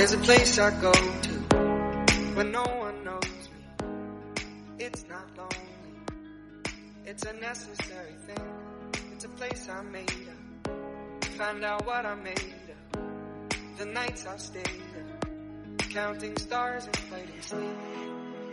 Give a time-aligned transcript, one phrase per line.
[0.00, 1.32] There's a place I go to
[2.34, 3.62] when no one knows me.
[4.78, 5.92] It's not lonely.
[7.04, 8.46] It's a necessary thing.
[9.12, 11.24] It's a place I made up.
[11.36, 12.98] Find out what I made up.
[13.76, 15.90] The nights I've stayed up.
[15.90, 17.76] Counting stars and fighting sleep.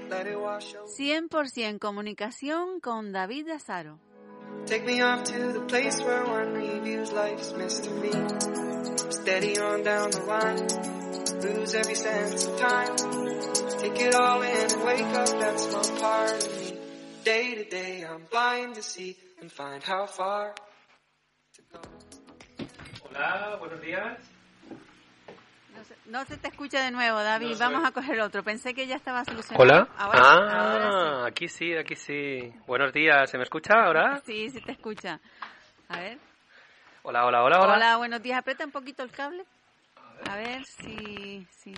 [0.09, 0.91] Let it wash over.
[0.97, 4.01] 100% comunicación con David Azaro.
[4.67, 8.11] Take me off to the place where one reviews life's mystery.
[9.11, 10.67] Steady on down the line,
[11.41, 12.97] lose every sense of time.
[13.79, 16.77] Take it all in and wake up that small part of me.
[17.23, 20.53] Day to day, I'm blind to see and find how far
[21.53, 21.79] to go.
[23.03, 24.36] Hola, buenos días.
[26.05, 27.55] No se, te escucha de nuevo, David.
[27.59, 28.43] Vamos a coger otro.
[28.43, 29.61] Pensé que ya estaba solucionado.
[29.63, 29.87] Hola.
[29.97, 32.53] Ahora, ah, ahora aquí sí, aquí sí.
[32.65, 34.21] Buenos días, ¿se me escucha ahora?
[34.25, 34.49] sí.
[34.49, 35.19] Sí, te escucha.
[35.89, 36.17] A ver.
[37.03, 37.73] Hola, hola, hola, hola.
[37.75, 38.39] Hola, buenos días.
[38.39, 39.45] Aprieta un poquito el cable.
[40.29, 41.45] A ver si...
[41.51, 41.73] si.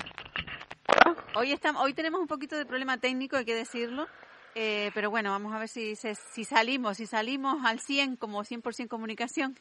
[1.35, 4.07] Hoy, estamos, hoy tenemos un poquito de problema técnico, hay que decirlo.
[4.55, 8.43] Eh, pero bueno, vamos a ver si, se- si salimos, si salimos al 100 como
[8.43, 9.55] 100% comunicación.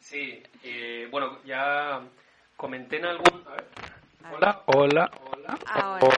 [0.00, 2.02] Sí, eh, bueno, ya
[2.56, 3.44] comenté en algún...
[3.46, 3.66] a ver.
[4.30, 5.58] Hola, hola, hola.
[5.66, 6.08] Ahora.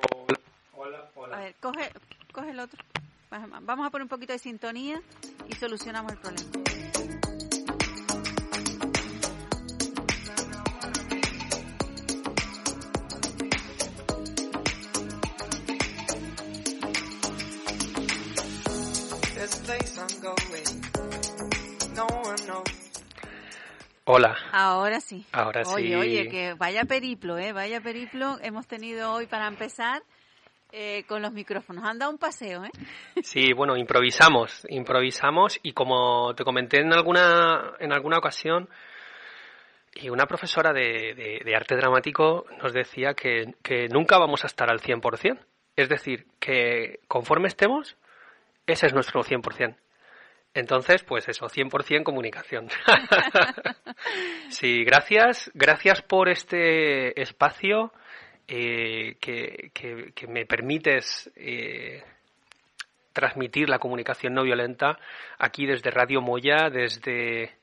[0.75, 1.91] Hola, hola, A ver, coge,
[2.33, 2.79] coge el otro.
[3.31, 5.01] Vamos a poner un poquito de sintonía
[5.49, 6.51] y solucionamos el problema.
[19.35, 20.84] There's a place I'm going.
[24.07, 24.37] Hola.
[24.53, 25.25] Ahora sí.
[25.33, 25.73] Ahora sí.
[25.75, 27.53] Oye, oye, que vaya periplo, ¿eh?
[27.53, 30.03] Vaya periplo hemos tenido hoy para empezar
[30.73, 31.85] eh, con los micrófonos.
[31.85, 32.71] Han dado un paseo, ¿eh?
[33.23, 38.69] Sí, bueno, improvisamos, improvisamos y como te comenté en alguna, en alguna ocasión,
[39.95, 44.49] y una profesora de, de- de arte dramático nos decía que, que nunca vamos a
[44.49, 45.39] estar al 100%.
[45.77, 47.97] Es decir, que conforme estemos,
[48.67, 49.77] ese es nuestro 100%.
[50.55, 52.69] Entonces, pues eso, 100% comunicación.
[54.49, 57.93] sí, gracias, gracias por este espacio
[58.47, 62.03] eh, que, que- que me permites eh,
[63.13, 64.99] transmitir la comunicación no violenta
[65.39, 67.57] aquí desde Radio Moya, desde,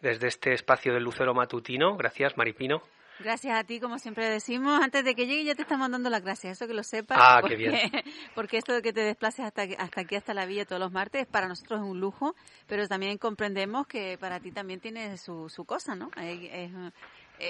[0.00, 1.96] desde este espacio del Lucero Matutino.
[1.96, 2.82] Gracias, Maripino.
[3.20, 4.80] Gracias a ti, como siempre decimos.
[4.82, 7.18] Antes de que llegue ya te estamos dando las gracias, eso que lo sepas.
[7.20, 7.72] Ah, porque, qué bien.
[8.34, 10.92] Porque esto de que te desplaces hasta, aquí- hasta aquí, hasta la villa todos los
[10.92, 12.34] martes, para nosotros es un lujo,
[12.66, 16.10] pero también comprendemos que para ti también tiene su, su cosa, ¿no?
[16.16, 16.50] Eh,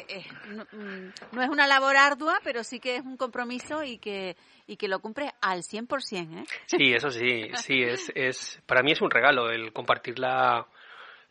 [0.09, 3.99] es, no, mm, no es una labor ardua, pero sí que es un compromiso y
[3.99, 4.37] que,
[4.67, 6.45] y que lo cumples al 100%, ¿eh?
[6.67, 10.67] Sí, eso sí, sí, es, es, para mí es un regalo el compartir la,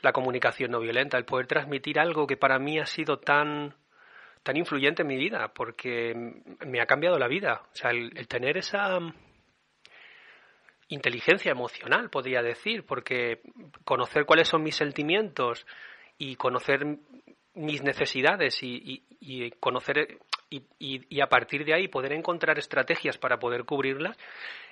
[0.02, 3.76] la comunicación no violenta, el poder transmitir algo que para mí ha sido tan,
[4.48, 6.16] tan influyente en mi vida, porque
[6.66, 7.64] me ha cambiado la vida.
[7.74, 8.98] O sea, el, tener esa
[10.88, 13.42] inteligencia emocional, podría decir, porque
[13.84, 15.68] conocer cuáles son mis sentimientos
[16.18, 16.86] y conocer
[17.56, 20.18] mis necesidades y, y- conocer
[20.50, 24.18] y a partir de ahí poder encontrar estrategias para poder cubrirlas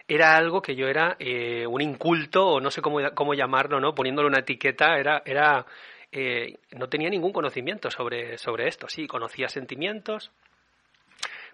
[0.07, 3.93] era algo que yo era eh, un inculto o no sé cómo, cómo llamarlo, ¿no?
[3.93, 5.65] Poniéndole una etiqueta, era, era
[6.17, 8.87] eh, no tenía ningún conocimiento sobre, sobre esto.
[8.87, 10.31] Sí, conocía sentimientos,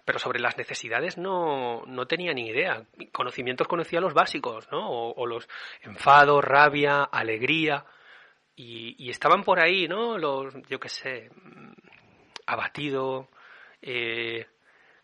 [0.04, 2.84] pero sobre las necesidades no, no tenía ni idea.
[3.10, 4.88] Conocimientos conocía los básicos, ¿no?
[4.88, 5.48] O, los
[5.80, 7.84] enfado, rabia, alegría,
[8.54, 10.16] y, y estaban por ahí, ¿no?
[10.16, 11.72] Los, yo qué sé, mm,
[12.46, 13.28] abatido,
[13.80, 14.46] eh,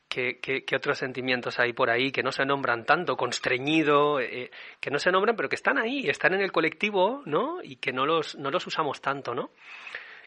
[0.08, 3.16] ¿qué, qué, qué otros sentimientos hay por ahí que no se nombran tanto?
[3.16, 7.62] Constreñido, eh, que no se nombran, pero que están ahí, están en el colectivo, ¿no?
[7.62, 9.50] Y que no los, no los usamos tanto, ¿no?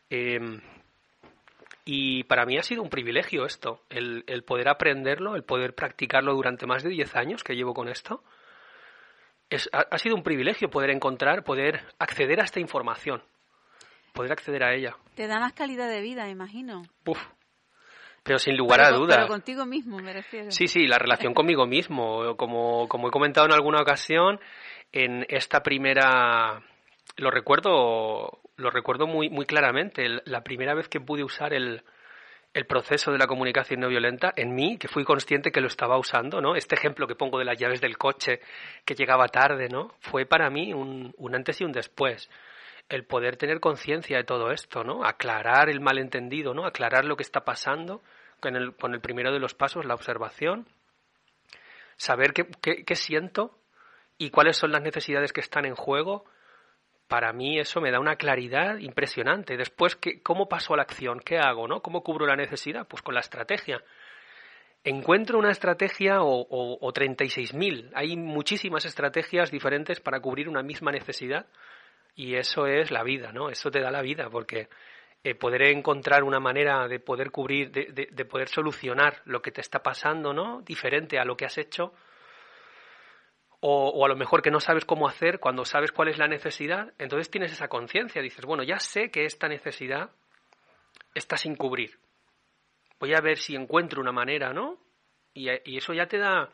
[0.09, 0.40] Eh,
[1.84, 6.34] y para mí ha sido un privilegio esto, el, el poder aprenderlo, el poder practicarlo
[6.34, 8.24] durante más de 10 años que llevo con esto.
[9.50, 13.23] Es, ha, ha sido un privilegio poder encontrar, poder acceder a esta información,
[14.14, 14.96] poder acceder a ella.
[15.16, 16.84] Te da más calidad de vida, imagino.
[17.05, 17.20] Uf.
[18.23, 19.18] Pero sin lugar pero, a dudas.
[19.18, 20.52] Pero contigo mismo, me refiero.
[20.52, 22.35] Sí, sí, la relación conmigo mismo.
[22.38, 24.40] Como, como he comentado en alguna ocasión,
[24.91, 26.62] en esta primera.
[27.18, 30.08] Lo recuerdo, lo recuerdo muy, muy claramente.
[30.26, 31.84] La primera vez que pude usar el,
[32.53, 35.97] el proceso de la comunicación no violenta en mí, que fui consciente que lo estaba
[35.97, 36.56] usando, ¿no?
[36.56, 38.41] Este ejemplo que pongo de las llaves del coche
[38.85, 39.96] que llegaba tarde, ¿no?
[40.00, 42.29] Fue para mí un, un antes y un después.
[42.91, 45.05] El poder tener conciencia de todo esto, ¿no?
[45.05, 46.66] Aclarar el malentendido, ¿no?
[46.66, 48.03] Aclarar lo que está pasando
[48.41, 50.67] con el, con el primero de los pasos, la observación.
[51.96, 53.58] Saber qué, siento
[54.17, 56.26] y cuáles son las necesidades que están en juego.
[57.08, 59.55] Para mí eso me da una claridad impresionante.
[59.55, 61.22] Después, ¿qué, ¿cómo paso a la acción?
[61.22, 61.70] ¿Qué hago?
[61.70, 61.82] ¿no?
[61.82, 62.85] ¿Cómo cubro la necesidad?
[62.90, 63.82] Pues con la estrategia.
[64.84, 67.91] encuentro una estrategia o, o, o 36.000.
[67.93, 71.46] Hay muchísimas estrategias diferentes para cubrir una misma necesidad
[72.16, 73.49] y eso es la vida, ¿no?
[73.49, 74.69] Eso te da la vida porque
[75.23, 79.61] eh, poder encontrar una manera de poder cubrir, de, de, poder solucionar lo que te
[79.61, 80.61] está pasando, ¿no?
[80.61, 81.93] Diferente a lo que has hecho.
[83.59, 86.28] O, o, a lo mejor que no sabes cómo hacer cuando sabes cuál es la
[86.28, 90.09] necesidad, entonces tienes esa conciencia, dices, bueno, ya sé que esta necesidad
[91.14, 91.99] está sin cubrir,
[92.99, 94.79] voy a ver si encuentro una manera, ¿no?
[95.35, 96.49] Y, y eso ya te da,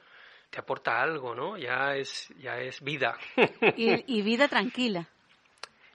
[0.50, 1.58] te aporta algo, ¿no?
[1.58, 3.18] Ya es, ya es vida.
[3.76, 5.08] Y, y, vida tranquila.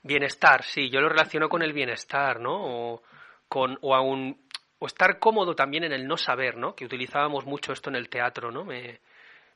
[0.02, 2.54] Bienestar, sí, yo lo relaciono con el bienestar, ¿no?
[2.54, 3.02] O,
[3.48, 4.36] con, o aún,
[4.78, 6.74] o estar cómodo también en el no saber, ¿no?
[6.74, 8.64] Que utilizábamos mucho esto en el teatro, ¿no?
[8.64, 9.00] Me,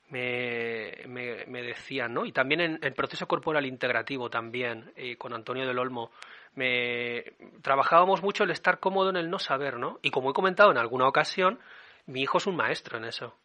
[0.09, 2.25] me, me, me decían, ¿no?
[2.25, 6.11] Y también en el proceso corporal integrativo también, eh, con Antonio del Olmo,
[6.55, 7.23] me
[7.61, 9.99] trabajábamos mucho el estar cómodo en el no saber, ¿no?
[10.01, 11.59] Y como he comentado en alguna ocasión,
[12.05, 13.35] mi hijo es un maestro en eso.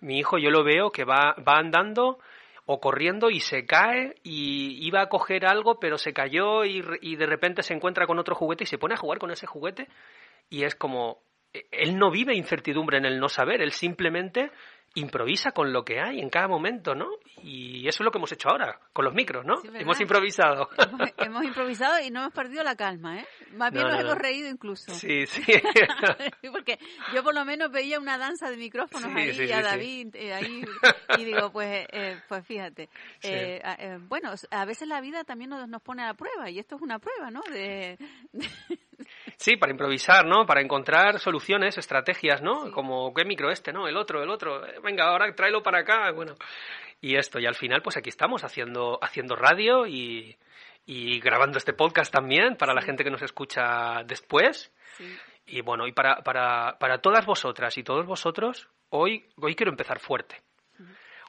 [0.00, 2.18] Mi hijo yo lo veo que va, va andando
[2.70, 7.16] o corriendo y se cae y iba a coger algo pero se cayó y, y
[7.16, 9.88] de repente se encuentra con otro juguete y se pone a jugar con ese juguete.
[10.50, 11.22] Y es como
[11.70, 14.50] él no vive incertidumbre en el no saber, él simplemente
[14.94, 17.06] improvisa con lo que hay en cada momento, ¿no?
[17.42, 19.56] Y eso es lo que hemos hecho ahora, con los micros, ¿no?
[19.58, 20.68] Sí, hemos improvisado.
[20.78, 23.26] Hemos, hemos, improvisado y no hemos perdido la calma, ¿eh?
[23.52, 24.22] Más bien No, nos no, hemos no.
[24.22, 24.92] reído incluso.
[24.98, 25.42] Sí, sí.
[26.50, 26.78] Porque
[27.14, 29.62] yo por lo menos veía una danza de micrófonos Sí, ahí sí, a.
[29.62, 30.64] David eh, ahí
[31.18, 32.88] y digo pues eh, pues fíjate
[33.22, 36.58] eh, eh, bueno a veces la vida también nos, nos pone a la prueba y
[36.58, 37.98] esto es una prueba no de,
[39.36, 40.46] Sí, para improvisar, ¿no?
[40.46, 42.66] Para encontrar soluciones, estrategias, ¿no?
[42.66, 42.72] Sí.
[42.72, 43.86] Como, ¿qué micro este, no?
[43.86, 44.60] El otro, el otro.
[44.82, 46.10] Venga, ahora tráelo para acá.
[46.12, 46.34] Bueno,
[47.00, 47.38] y esto.
[47.38, 50.36] Y al final, pues aquí estamos haciendo, haciendo radio y,
[50.86, 54.72] y grabando este podcast también para la gente que nos escucha después.
[54.96, 55.16] sí,
[55.46, 59.98] Y bueno, y para, para, para todas vosotras y todos vosotros, hoy, hoy quiero empezar
[59.98, 60.42] fuerte.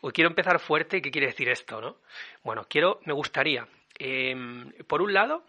[0.02, 1.98] Hoy quiero empezar fuerte, ¿y qué quiere decir esto, no?
[2.42, 3.68] Bueno, quiero, me gustaría,
[3.98, 5.44] em, por un lado,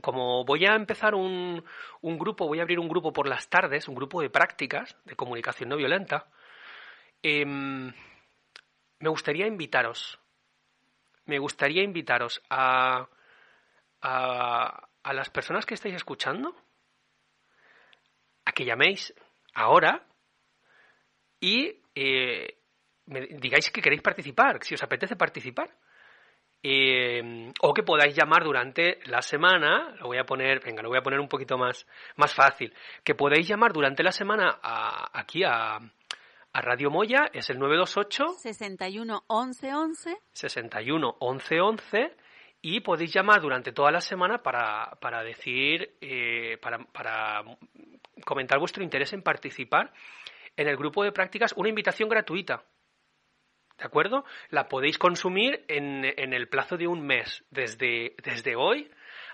[0.00, 1.62] como voy a empezar un,
[2.00, 5.16] un grupo, voy a abrir un grupo por las tardes, un grupo de prácticas de
[5.16, 6.28] comunicación no violenta,
[7.22, 7.92] em,
[9.00, 10.18] me gustaría invitaros,
[11.26, 13.08] me gustaría invitaros a,
[14.00, 16.54] a, a las personas que estáis escuchando,
[18.44, 19.14] a que llaméis
[19.54, 20.04] ahora
[21.40, 22.58] y eh,
[23.06, 25.76] me digáis que queréis participar, si os apetece participar.
[26.64, 30.98] Eh, o que podáis llamar durante la semana, lo voy a poner, venga, lo voy
[30.98, 32.72] a poner un poquito más, más fácil,
[33.02, 35.78] que podéis llamar durante la semana a- aquí a,
[36.52, 42.16] a Radio Moya, es el 928 61 11 11 61 11 11
[42.60, 47.42] y podéis llamar durante toda la semana para, para decir, eh, para, para
[48.24, 49.92] comentar vuestro interés en participar
[50.56, 52.62] en el grupo de prácticas, una invitación gratuita.
[53.78, 54.24] ¿De acuerdo?
[54.50, 58.90] La podéis consumir en, en el plazo de un mes, desde, desde hoy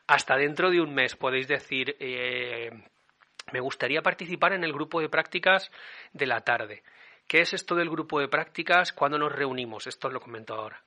[0.06, 1.16] hasta dentro de un mes.
[1.16, 2.70] Podéis decir, eh,
[3.52, 5.70] me gustaría participar en el grupo de prácticas
[6.12, 6.82] de la tarde.
[7.28, 8.94] ¿Qué es esto del grupo de prácticas?
[8.94, 9.86] ¿Cuándo nos reunimos?
[9.86, 10.82] Esto os lo comento ahora.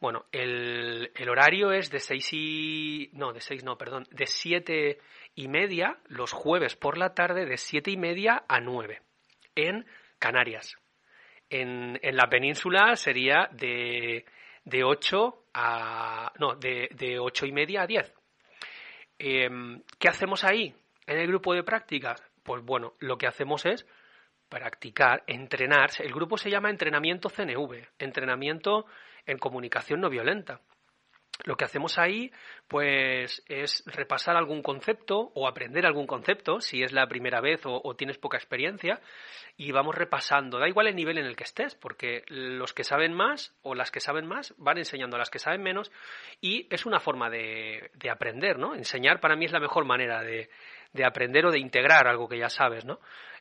[0.00, 3.08] Bueno, el, horario es de seis y...
[3.12, 4.04] No, de seis no, perdón.
[4.10, 4.98] De siete
[5.36, 9.02] y media, los jueves por la tarde, de siete y media a nueve,
[9.54, 9.86] en
[10.18, 10.76] Canarias.
[11.48, 14.26] En, la península sería de,
[14.64, 16.32] de 8 a...
[16.40, 18.12] No, de, de ocho y media a 10.
[19.18, 20.74] Em, ¿Qué hacemos ahí,
[21.06, 22.20] en el grupo de prácticas?
[22.42, 23.86] Pues bueno, lo que hacemos es
[24.48, 25.90] practicar, entrenar.
[25.98, 28.86] El grupo se llama Entrenamiento CNV, Entrenamiento
[29.26, 30.60] en Comunicación No Violenta.
[31.44, 32.32] Lo que hacemos ahí,
[32.66, 37.78] pues, es repasar algún concepto o aprender algún concepto, si es la primera vez o,
[37.84, 39.00] o, tienes poca experiencia,
[39.56, 40.58] y vamos repasando.
[40.58, 43.90] Da igual el nivel en el que estés, porque los que saben más o las
[43.90, 45.92] que saben más van enseñando a las que saben menos,
[46.40, 48.74] y es una forma de, de aprender, ¿no?
[48.74, 50.48] Enseñar para mí es la mejor manera de,
[50.96, 52.98] de aprender o de integrar algo que ya sabes, ¿no?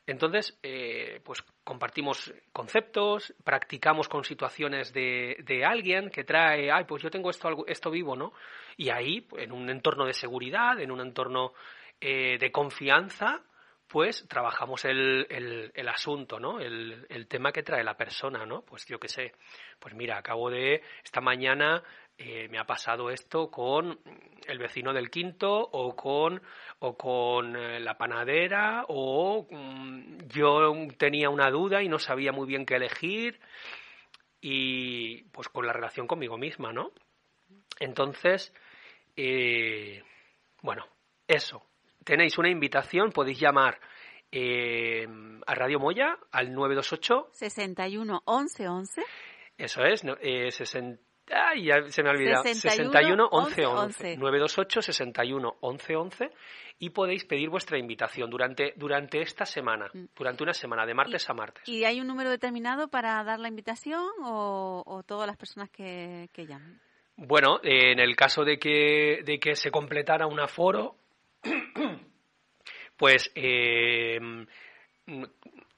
[0.07, 7.01] Entonces, eh, pues compartimos conceptos, practicamos con situaciones de, de, alguien que trae, ay, pues
[7.01, 8.31] yo tengo esto, esto vivo, ¿no?
[8.77, 11.53] Y ahí, en un entorno de seguridad, en un entorno
[12.00, 13.41] eh, de confianza,
[13.88, 15.25] pues trabajamos el,
[15.74, 16.59] el, asunto, ¿no?
[16.59, 18.62] El, el, tema que trae la persona, ¿no?
[18.62, 19.33] Pues yo qué sé,
[19.79, 21.83] pues mira, acabo de, esta mañana
[22.17, 24.00] eh, me ha pasado esto con
[24.48, 26.41] el vecino del quinto o con,
[26.79, 32.48] o con eh, la panadera o um, yo tenía una duda y no sabía muy
[32.48, 33.39] bien qué elegir
[34.39, 36.91] y pues con la relación conmigo misma, ¿no?
[37.79, 38.53] Entonces,
[39.17, 40.03] eh,
[40.62, 40.86] bueno,
[41.27, 41.65] eso.
[42.03, 43.79] Tenéis una invitación, podéis llamar
[44.31, 45.07] eh,
[45.48, 49.01] a Radio Moya al 928 61 11 11.
[49.57, 51.01] Eso es, eh, 60
[51.32, 52.44] Ay, ya se me ha olvidado.
[52.44, 53.67] 61 61 11 11.
[53.67, 54.17] 11.
[54.17, 56.32] 928 61 11 11
[56.79, 61.34] y podéis pedir vuestra invitación durante, durante esta semana, durante una semana, de martes a
[61.34, 61.63] martes.
[61.67, 61.72] Mm.
[61.72, 66.29] ¿Y hay un número determinado para dar la invitación o, o todas las personas que,
[66.34, 66.79] que llamen?
[67.17, 70.98] Bueno, eh, en el caso de que, de que se completara un aforo,
[72.98, 74.20] pues eh,
[75.05, 75.24] mm,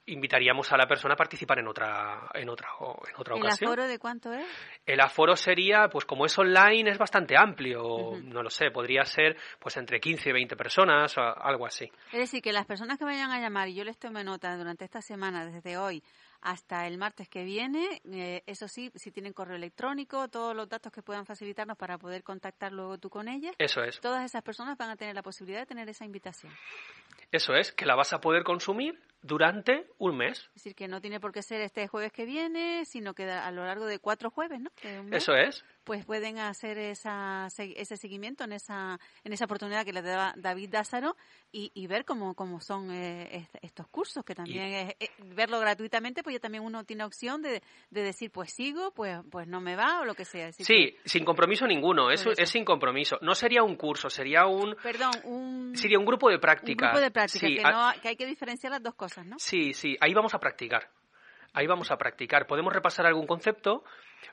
[0.08, 3.70] invitaríamos a la persona a participar en otra, en otra, en otra ¿El ocasión.
[3.70, 4.46] aforo de cuánto es?
[4.86, 8.14] El aforo sería, pues como es online, es bastante amplio.
[8.24, 11.92] No lo sé, podría ser pues entre 15 y 20 personas, o algo así.
[12.12, 14.86] Es decir, que las personas que vayan a llamar, y yo les tomo nota durante
[14.86, 16.04] esta semana, desde hoy
[16.42, 20.92] hasta el martes que viene, eh, eso sí, si tienen correo electrónico, todos los datos
[20.92, 24.00] que puedan facilitarnos para poder contactar luego tú con ellas, Eso es.
[24.00, 26.54] todas esas personas van a tener la posibilidad de tener esa invitación.
[27.32, 30.40] Eso es, que la vas a poder consumir durante un mes.
[30.48, 33.52] Es decir, que no tiene por qué ser este jueves que viene, sino que a
[33.52, 34.72] lo largo de cuatro jueves, ¿no?
[35.00, 35.64] Un mes, Eso es.
[35.84, 40.34] Pues pueden hacer esa, se- ese seguimiento en esa, en esa oportunidad que les da
[40.36, 41.16] David Dázaro
[41.52, 45.60] y, y ver cómo, cómo son eh, est- estos cursos, que también es, eh, verlo
[45.62, 49.62] gratuitamente, pues ya también uno tiene opción de, de decir, pues sigo, pues, pues no
[49.62, 50.48] me va o lo que sea.
[50.48, 52.42] Decir, Sí, sin compromiso ninguno, eso, eso.
[52.42, 53.18] es sin compromiso.
[53.22, 56.88] No sería un curso, sería un, perdón, un, sería un grupo de un práctica.
[56.88, 59.38] grupo de práctica, Sí, que, no, que hay que diferenciar las dos cosas, ¿no?
[59.40, 60.90] Sí, sí, ahí vamos a practicar.
[61.54, 62.46] Ahí vamos a practicar.
[62.46, 63.84] Podemos repasar algún concepto,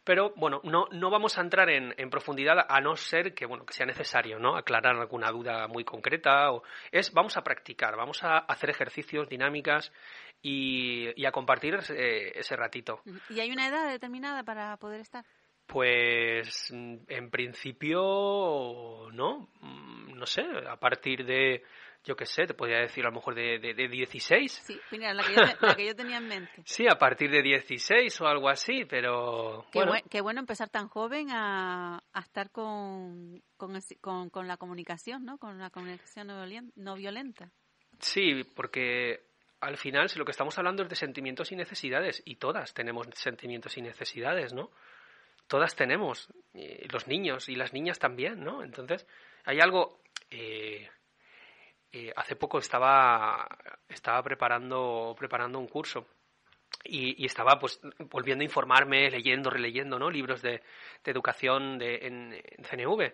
[0.03, 3.65] pero bueno, no, no vamos a entrar en, en profundidad a no ser que bueno
[3.65, 4.57] que sea necesario, ¿no?
[4.57, 6.53] Aclarar alguna duda muy concreta.
[6.53, 6.63] O,
[6.93, 9.91] es vamos a practicar, vamos a hacer ejercicios, dinámicas
[10.43, 13.01] y, y a compartir ese, ese ratito.
[13.31, 15.25] ¿Y hay una edad determinada para poder estar?
[15.67, 19.49] Pues en principio no,
[20.05, 21.63] Mm, no sé, a partir de,
[22.05, 24.53] yo qué sé, te podría decir a lo mejor de, de, de 16.
[24.65, 26.63] Sí, mira, la que, yo, te- la que yo tenía en mente.
[26.67, 30.69] Sí, a partir de 16 o algo así, pero Qué, bueno, buen- qué bueno empezar
[30.69, 35.39] tan joven a, a estar con, con, con- con la comunicación, ¿no?
[35.39, 36.29] Con la comunicación
[36.77, 37.51] no violenta.
[37.99, 39.21] sí, porque
[39.61, 43.07] al final si lo que estamos hablando es de sentimientos y necesidades y todas tenemos
[43.15, 44.71] sentimientos y necesidades, ¿no?
[45.49, 48.63] Todas tenemos, eh, los niños y las niñas también, ¿no?
[48.63, 49.07] Entonces
[49.45, 50.01] hay algo.
[50.31, 50.84] eh,
[51.95, 53.47] eh, hace poco estaba
[53.89, 56.07] estaba preparando preparando un curso
[56.85, 60.11] y, estaba pues volviendo a informarme, leyendo, releyendo, ¿no?
[60.11, 60.63] Libros de,
[61.05, 63.13] de educación de, en, CNV.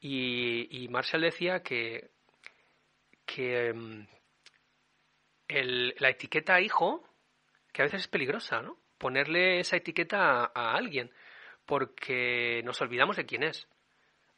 [0.00, 2.10] Y, Marshall decía que,
[3.24, 4.06] que mm,
[5.48, 7.04] el- la etiqueta hijo,
[7.72, 8.78] que a veces es peligrosa, ¿no?
[8.98, 11.10] Ponerle esa etiqueta a alguien,
[11.66, 13.68] porque nos olvidamos de quién es.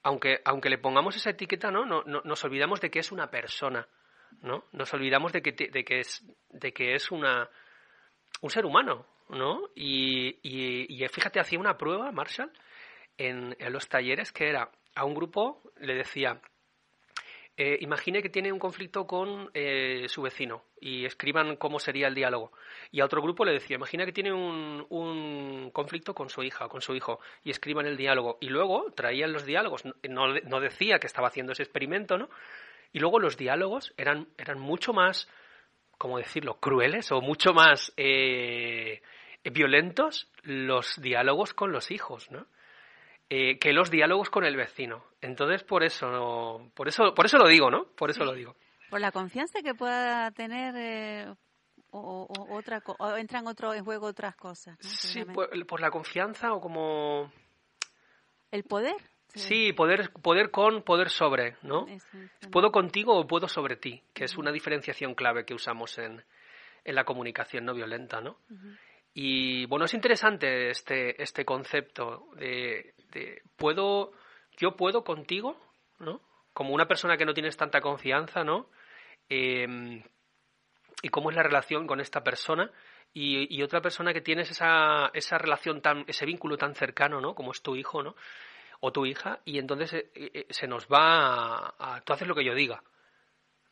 [0.02, 1.84] Aunque, aunque le pongamos esa etiqueta, ¿no?
[1.84, 3.86] No, no- nos olvidamos de que es una persona,
[4.42, 4.64] ¿no?
[4.72, 7.48] Nos olvidamos de que, de que es, de que es una,
[8.40, 9.68] un ser humano, ¿no?
[9.74, 12.50] Y, y- y fíjate, hacía una prueba, Marshall,
[13.18, 16.40] en, en los talleres que era a un grupo le decía,
[17.56, 22.14] eh, imagine que tiene un conflicto con eh, su vecino y escriban cómo sería el
[22.14, 22.52] diálogo.
[22.90, 26.66] Y a otro grupo le decía, imagina que tiene un, un conflicto con su hija
[26.66, 28.38] o con su hijo y escriban el diálogo.
[28.40, 32.30] Y luego traían los diálogos, no, no decía que estaba haciendo ese experimento, ¿no?
[32.92, 35.28] Y luego los diálogos eran, eran mucho más,
[35.98, 39.02] ¿cómo decirlo?, crueles o mucho más eh,
[39.44, 42.46] violentos los diálogos con los hijos, ¿no?
[43.32, 45.04] Eh, que los diálogos con el vecino.
[45.20, 47.84] Entonces, por eso, por eso, por eso lo digo, ¿no?
[47.96, 48.26] Por eso Sí.
[48.26, 48.56] lo digo.
[48.90, 51.32] Por la confianza que pueda tener eh,
[51.92, 54.76] o, o- otra o entran otro en juego otras cosas.
[54.82, 54.88] ¿no?
[54.88, 57.32] Sí, por, por la confianza o como...
[58.50, 58.96] El poder.
[59.32, 61.86] Sí, poder, poder con, poder sobre, ¿no?
[62.50, 66.24] Puedo contigo o puedo sobre ti, que es una diferenciación clave que usamos en,
[66.84, 68.38] en la comunicación no violenta, ¿no?
[69.14, 74.12] Y bueno, es interesante este, este concepto de, de puedo,
[74.56, 75.56] yo puedo contigo,
[75.98, 76.20] ¿no?
[76.52, 78.68] Como una persona que no tienes tanta confianza, ¿no?
[79.28, 80.02] Em,
[81.02, 82.70] y cómo es la relación con esta persona
[83.12, 87.34] y, y otra persona que tienes esa, esa relación tan, ese vínculo tan cercano, ¿no?
[87.34, 88.14] Como es tu hijo, ¿no?
[88.80, 92.34] O tu hija, y entonces eh, eh, se nos va a, a- tú haces lo
[92.34, 92.82] que yo diga,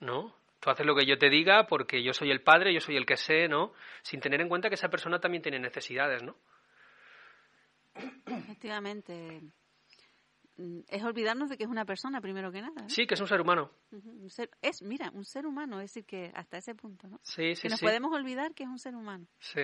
[0.00, 0.34] ¿no?
[0.60, 3.06] Tú haces lo que yo te diga porque yo soy el padre, yo soy el
[3.06, 3.72] que sé, ¿no?
[4.02, 6.36] Sin tener en cuenta que esa persona también tiene necesidades, ¿no?
[8.26, 9.42] Efectivamente.
[10.56, 12.82] Mm, Es olvidarnos de que es una persona, primero que nada.
[12.82, 12.88] ¿no?
[12.90, 13.70] Sí, que es un ser humano.
[13.92, 17.20] Ujú, un ser- es, mira, un ser humano, es decir, que hasta ese punto, ¿no?
[17.22, 17.86] Sí, sí, que nos sí.
[17.86, 19.62] podemos olvidar que es un ser humano, Sí,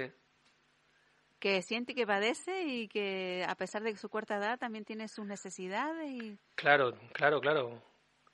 [1.38, 5.08] que siente y que padece y que a pesar de su corta edad también tiene
[5.08, 7.82] sus necesidades y claro, claro, claro.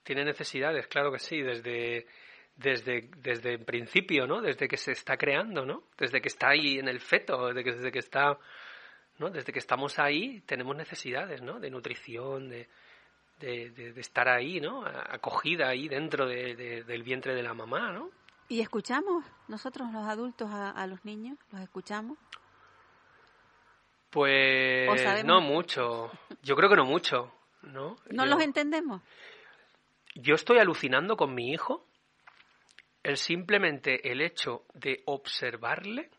[0.04, 2.06] Tiene necesidades, claro que sí, desde,
[2.56, 4.40] desde, desde el principio, ¿no?
[4.40, 5.88] Desde que se está creando, ¿no?
[5.98, 8.38] Desde que está ahí en el feto, desde que, desde que está,
[9.20, 9.30] ¿no?
[9.30, 11.60] Desde que estamos ahí tenemos necesidades, ¿no?
[11.60, 12.68] De nutrición, de,
[13.38, 14.82] de, de, estar ahí, ¿no?
[14.84, 18.10] Acogida ahí dentro de, del vientre de la mamá, ¿no?
[18.48, 21.38] ¿Y escuchamos nosotros los adultos a, a los niños?
[21.52, 22.18] ¿Los escuchamos?
[24.08, 26.10] Pues no mucho.
[26.42, 27.30] Yo creo que no mucho,
[27.62, 27.96] ¿no?
[28.10, 29.02] ¿No los entendemos?
[30.14, 31.86] Yo estoy alucinando con mi hijo.
[33.02, 36.10] El simplemente el hecho de observarle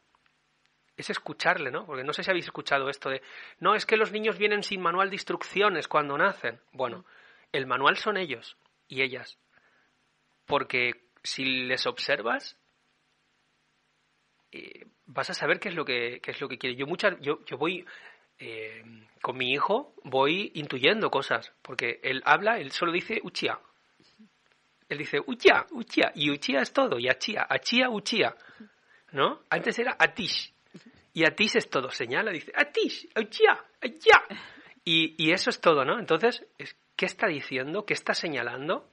[1.01, 1.86] es escucharle, ¿no?
[1.86, 3.22] Porque no sé si habéis escuchado esto de,
[3.60, 6.60] no, es que los niños vienen sin manual de instrucciones cuando nacen.
[6.72, 7.05] Bueno,
[7.51, 9.38] el manual son ellos y ellas.
[10.46, 12.58] Porque si les observas,
[14.51, 16.75] eh, vas a saber qué es lo que, qué es lo que quiere.
[16.75, 17.86] Yo, muchas, yo, yo voy
[18.39, 18.84] eh,
[19.22, 23.60] con mi hijo, voy intuyendo cosas, porque él habla, él solo dice uchia.
[24.89, 28.36] Él dice uchia, uchia, y uchia es todo, y achia, achia, uchia.
[29.12, 29.43] ¿No?
[29.50, 30.53] Antes era atish,
[31.13, 34.24] y atish es todo, señala, dice atish, uchia, achia.
[34.84, 36.00] Y, y eso es todo, ¿no?
[36.00, 36.46] Entonces,
[36.96, 37.86] ¿qué está diciendo?
[37.86, 38.89] ¿Qué está señalando?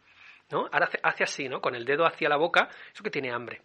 [0.51, 0.69] ¿No?
[0.73, 1.61] Ahora hace, hace así, ¿no?
[1.61, 3.63] Con el dedo hacia la boca, eso que tiene hambre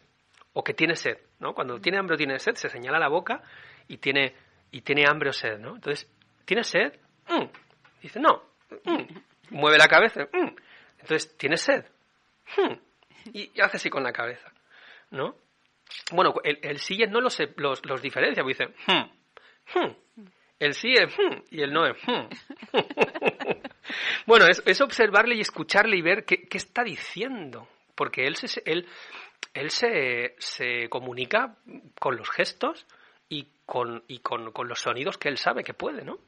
[0.54, 1.54] o que tiene sed, ¿no?
[1.54, 3.42] Cuando tiene hambre o tiene sed, se señala la boca
[3.88, 4.36] y tiene,
[4.72, 5.76] y tiene hambre o sed, ¿no?
[5.76, 6.10] Entonces,
[6.46, 6.94] ¿tiene sed?
[7.28, 7.46] Mm.
[8.02, 8.44] Dice, no.
[8.86, 9.18] Mm.
[9.50, 10.22] Mueve la cabeza.
[10.32, 10.56] Mm.
[11.00, 11.86] Entonces, ¿tiene sed?
[13.34, 14.52] Y, hace así con la cabeza,
[15.12, 15.36] ¿no?
[16.12, 18.74] Bueno, el, el sí no los, los, los diferencia, porque dice,
[20.60, 21.14] el sí es
[21.52, 21.98] y el no es.
[24.26, 28.62] bueno, es, es, observarle y escucharle y ver qué, qué está diciendo, porque él, se,
[28.66, 28.88] él
[29.54, 31.58] él se, se comunica
[32.00, 32.86] con los gestos
[33.30, 36.20] y, con, y con, con, los sonidos que él sabe que puede, ¿no?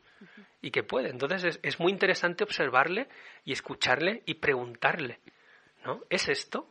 [0.62, 1.10] Y que puede.
[1.10, 3.07] Entonces es, es muy interesante observarle
[3.43, 5.19] y escucharle y preguntarle,
[5.84, 6.03] ¿no?
[6.10, 6.69] ¿Es esto?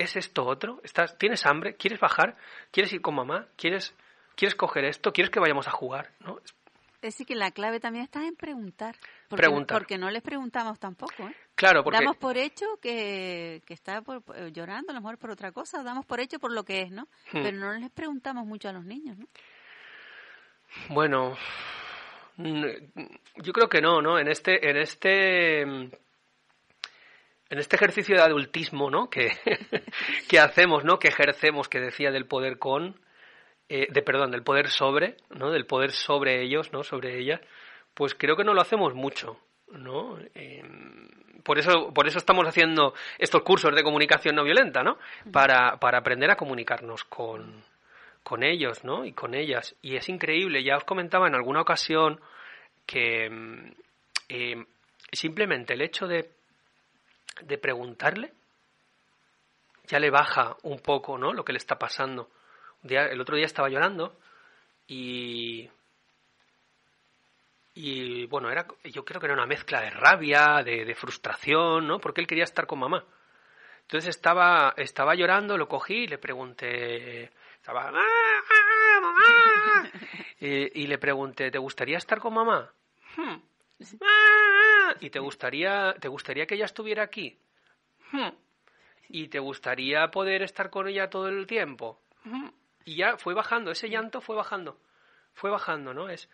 [0.00, 0.80] ¿Es esto otro?
[0.82, 1.76] ¿Estás, ¿Tienes hambre?
[1.76, 2.34] ¿Quieres bajar?
[2.70, 3.48] ¿Quieres ir con mamá?
[3.56, 3.94] ¿Quieres,
[4.34, 5.12] ¿Quieres coger esto?
[5.12, 6.10] ¿Quieres que vayamos a jugar?
[6.20, 6.38] ¿no?
[6.38, 8.96] Es decir, que la clave también está en preguntar.
[9.28, 9.76] Porque, preguntar.
[9.78, 11.28] Porque no les preguntamos tampoco.
[11.28, 11.36] ¿eh?
[11.54, 11.98] Claro, porque...
[11.98, 14.02] Damos por hecho que, que está
[14.50, 17.02] llorando, a lo mejor por otra cosa, damos por hecho por lo que es, ¿no?
[17.32, 17.42] Hmm.
[17.42, 19.26] Pero no les preguntamos mucho a los niños, ¿no?
[20.88, 21.36] Bueno,
[22.38, 24.18] yo creo que no, ¿no?
[24.18, 25.90] En este, en este,
[27.50, 29.10] en este ejercicio de adultismo, ¿no?
[29.10, 29.28] Que,
[30.28, 30.98] que hacemos, ¿no?
[30.98, 32.98] Que ejercemos, que decía del poder con,
[33.68, 35.50] eh, de perdón, del poder sobre, ¿no?
[35.50, 36.84] Del poder sobre ellos, ¿no?
[36.84, 37.40] Sobre ellas,
[37.94, 39.36] pues creo que no lo hacemos mucho,
[39.72, 40.16] ¿no?
[40.34, 41.08] Em,
[41.42, 44.98] por eso, por eso estamos haciendo estos cursos de comunicación no violenta, ¿no?
[45.32, 47.64] Para, para aprender a comunicarnos con,
[48.22, 49.04] con ellos, ¿no?
[49.04, 49.74] Y con ellas.
[49.82, 52.20] Y es increíble, ya os comentaba en alguna ocasión
[52.86, 53.74] que em,
[54.28, 54.66] em,
[55.12, 56.30] simplemente el hecho de,
[57.42, 58.32] de preguntarle
[59.86, 61.32] ya le baja un poco, ¿no?
[61.32, 62.30] Lo que le está pasando
[62.82, 64.18] el otro día estaba llorando
[64.86, 65.68] y
[67.72, 71.98] y bueno, era, yo creo que era una mezcla de rabia, de, frustración, ¿no?
[71.98, 73.04] Porque él quería estar con mamá.
[73.82, 79.90] Entonces estaba, estaba llorando, lo cogí y le pregunté, estaba, ¡Ah, ah, mamá!
[80.40, 82.70] y, le pregunté, ¿te gustaría estar con mamá?
[83.16, 83.36] Hmm.
[85.00, 87.38] ¡Ah, ¿Y te gustaría, te gustaría que ella estuviera aquí?
[88.12, 88.30] Hmm.
[89.08, 92.00] ¿Y te gustaría poder estar con ella todo el tiempo?
[92.24, 92.48] Hmm.
[92.84, 94.80] Y ya fue bajando, ese llanto fue bajando,
[95.34, 96.08] fue bajando, ¿no?
[96.08, 96.28] Es,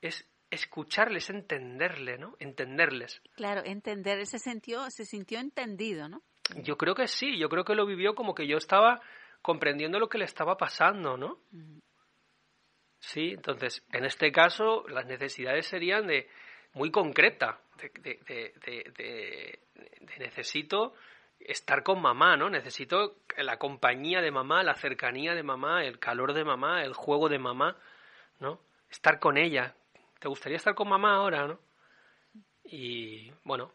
[0.00, 2.36] es escucharles, entenderle, ¿no?
[2.38, 3.22] Entenderles.
[3.36, 6.22] Claro, entender, se sintió, se sintió entendido, ¿no?
[6.62, 9.00] Yo creo que sí, yo creo que lo vivió como que yo estaba
[9.42, 11.38] comprendiendo lo que le estaba pasando, ¿no?
[12.98, 16.28] Sí, entonces, en este caso, las necesidades serían de
[16.74, 20.94] muy concreta, de, de, de, de necesito
[21.40, 22.50] estar con mamá, ¿no?
[22.50, 27.28] Necesito la compañía de mamá, la cercanía de mamá, el calor de mamá, el juego
[27.28, 27.76] de mamá,
[28.38, 28.60] ¿no?
[28.90, 29.74] Estar con ella.
[30.18, 31.58] ¿Te gustaría estar con mamá ahora, no?
[32.64, 33.72] Y bueno,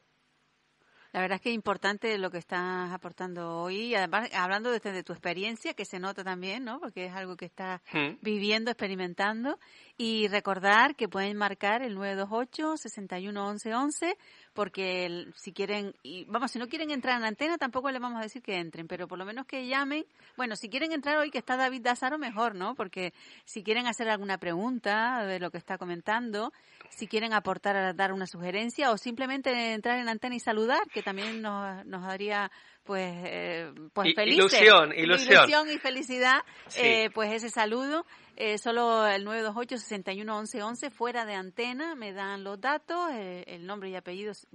[1.16, 5.02] la verdad es que es importante lo que estás aportando hoy, además hablando desde de
[5.02, 6.82] tu experiencia, que se nota también, ¿no?
[6.82, 8.18] Porque es algo que estás hmm.
[8.22, 9.58] viviendo, experimentando,
[9.98, 14.18] y recordar que pueden marcar el 928 61 11 11
[14.56, 18.20] porque si quieren, y vamos, si no quieren entrar en la antena, tampoco les vamos
[18.20, 20.06] a decir que entren, pero por lo menos que llamen.
[20.38, 22.74] Bueno, si quieren entrar hoy que está David Dazaro, mejor, ¿no?
[22.74, 26.54] Porque si quieren hacer alguna pregunta de lo que está comentando,
[26.90, 31.42] si quieren aportar, dar una sugerencia o simplemente entrar en antena y saludar, que también
[31.42, 32.52] nos, nos daría
[32.86, 35.70] pues, eh, pues Ilusión, ilusión.
[35.72, 36.42] y felicidad,
[36.78, 38.06] eh, pues ese saludo.
[38.38, 44.46] Eh, solo el 928-611111, fuera de antena, me dan los datos, el nombre y apellidos,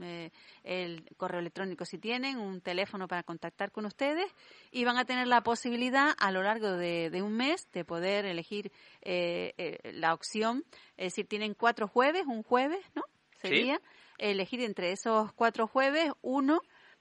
[0.63, 4.31] el correo electrónico si tienen, un teléfono para contactar con ustedes
[4.71, 8.71] y van a tener la posibilidad a lo largo de, un mes de poder elegir
[9.03, 10.65] la opción.
[10.99, 13.03] Es decir, tienen cuatro jueves, un jueves, ¿no?
[13.41, 13.81] Sería
[14.19, 16.61] elegir entre esos cuatro jueves uno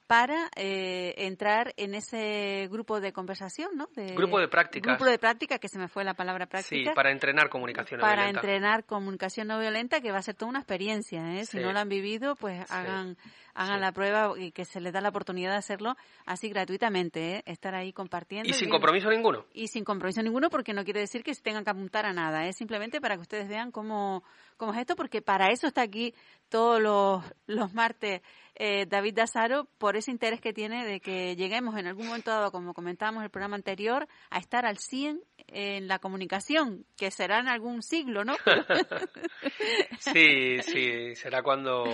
[0.09, 3.87] para eh, entrar en ese grupo de conversación, ¿no?
[3.95, 4.89] De, grupo de práctica.
[4.89, 6.89] Grupo de práctica, que se me fue la palabra práctica.
[6.89, 8.23] Sí, para entrenar comunicación no violenta.
[8.23, 11.45] Para entrenar comunicación no violenta, que va a ser toda una experiencia, ¿eh?
[11.45, 13.17] Si no lo han vivido, pues hagan
[13.53, 17.43] hagan la prueba y que se les da la oportunidad de hacerlo así gratuitamente, ¿eh?
[17.45, 18.49] estar ahí compartiendo.
[18.49, 19.45] ¿Y sin compromiso ninguno?
[19.53, 22.45] Y sin compromiso ninguno porque no quiere decir que se tengan que apuntar a nada,
[22.47, 24.23] es simplemente para que ustedes vean cómo,
[24.57, 26.13] cómo es esto, porque para eso está aquí
[26.49, 28.21] todos los, los martes
[28.61, 32.51] eh, David Dazaro, por ese interés que tiene de que lleguemos en algún momento dado,
[32.51, 37.39] como comentábamos en el programa anterior, a estar al 100 en la comunicación, que será
[37.39, 38.35] en algún siglo, ¿no?
[39.99, 41.85] sí, sí, será cuando,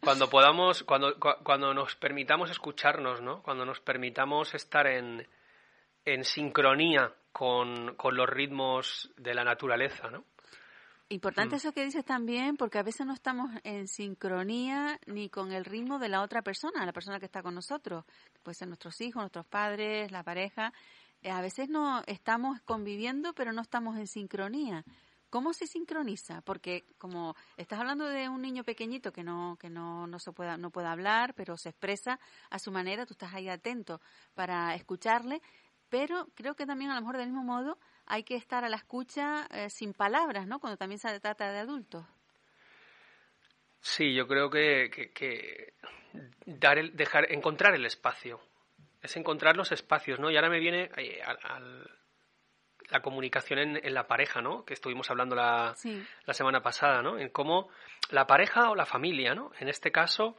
[0.00, 3.42] cuando podamos, cuando, cuando nos permitamos escucharnos, ¿no?
[3.42, 5.26] Cuando nos permitamos estar en,
[6.04, 10.24] en sincronía con, con los ritmos de la naturaleza, ¿no?
[11.08, 11.58] Importante mm.
[11.58, 15.98] eso que dices también, porque a veces no estamos en sincronía ni con el ritmo
[15.98, 18.04] de la otra persona, la persona que está con nosotros.
[18.42, 20.72] Puede ser nuestros hijos, nuestros padres, la pareja.
[21.22, 24.84] Eh, a veces no estamos conviviendo, pero no estamos en sincronía.
[25.30, 26.40] ¿Cómo se sincroniza?
[26.42, 30.56] Porque como estás hablando de un niño pequeñito que no que no, no se pueda
[30.56, 34.00] no puede hablar, pero se expresa a su manera, tú estás ahí atento
[34.34, 35.42] para escucharle,
[35.88, 38.76] pero creo que también a lo mejor del mismo modo hay que estar a la
[38.76, 40.60] escucha eh, sin palabras, ¿no?
[40.60, 42.04] Cuando también se trata de adultos.
[43.80, 45.74] Sí, yo creo que, que,
[46.44, 48.40] dar el, dejar, encontrar el espacio.
[49.02, 50.30] Es encontrar los espacios, ¿no?
[50.30, 51.88] Y ahora me viene eh, al,
[52.90, 54.64] la comunicación en, la pareja, ¿no?
[54.64, 55.74] Que estuvimos hablando la,
[56.24, 57.18] la, semana pasada, ¿no?
[57.18, 57.68] En cómo
[58.10, 59.50] la pareja o la familia, ¿no?
[59.58, 60.38] En este caso,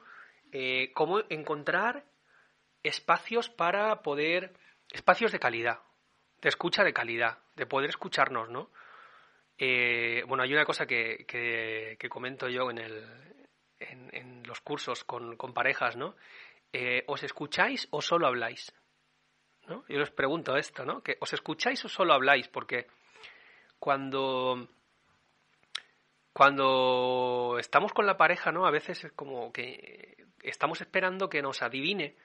[0.51, 2.05] eh, cómo encontrar
[2.83, 4.53] espacios para poder,
[4.91, 5.79] espacios de calidad,
[6.41, 8.71] de escucha de calidad, de poder escucharnos, ¿no?
[9.57, 13.03] Eh, bueno, hay una cosa que, que, comento yo en, el,
[13.79, 16.15] en, los cursos con, con parejas, ¿no?
[16.71, 18.73] Eh, ¿Os escucháis o solo habláis?
[19.67, 19.83] ¿No?
[19.89, 21.03] Yo les pregunto esto, ¿no?
[21.03, 22.47] ¿Que ¿Os escucháis o solo habláis?
[22.47, 22.87] Porque
[23.79, 24.67] cuando,
[26.31, 28.65] cuando estamos con la pareja, ¿no?
[28.65, 32.15] A veces es como que estamos esperando que nos adivine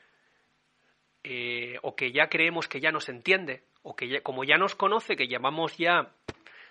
[1.24, 4.74] eh, o que ya creemos que ya nos entiende o que ya, como ya nos
[4.74, 6.14] conoce, que llevamos ya,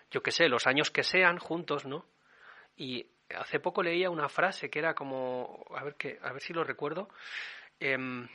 [0.09, 2.05] yo qué sé, los años que sean juntos, ¿no?
[2.77, 6.53] Y hace poco leía una frase que era como, a ver, que, a ver si
[6.53, 7.09] lo recuerdo,
[7.79, 8.27] em,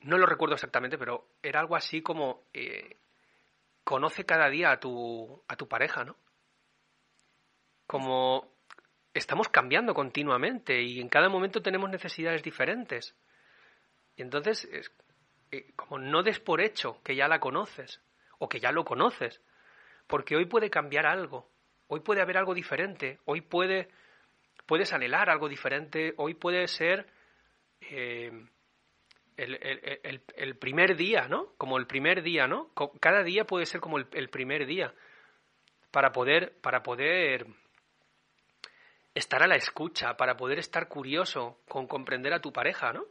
[0.00, 2.96] no lo recuerdo exactamente, pero era algo así como, eh,
[3.84, 6.16] conoce cada día a tu, a tu pareja, ¿no?
[7.86, 8.52] Como
[9.14, 13.16] estamos cambiando continuamente y en cada momento tenemos necesidades diferentes.
[14.16, 14.92] Y entonces es,
[15.50, 18.00] eh, como no des por hecho que ya la conoces
[18.38, 19.42] o que ya lo conoces,
[20.06, 21.50] porque hoy puede cambiar algo,
[21.88, 23.88] hoy puede haber algo diferente, hoy puede
[24.66, 27.08] puedes anhelar algo diferente, hoy puede ser
[27.80, 28.30] eh,
[29.40, 31.54] el, primer día, ¿no?
[31.56, 32.70] Como el primer día, ¿no?
[33.00, 34.94] Cada día puede ser como el, primer día
[35.90, 37.46] para poder para poder
[39.14, 43.04] estar a la escucha, para poder estar curioso con comprender a tu pareja, ¿no?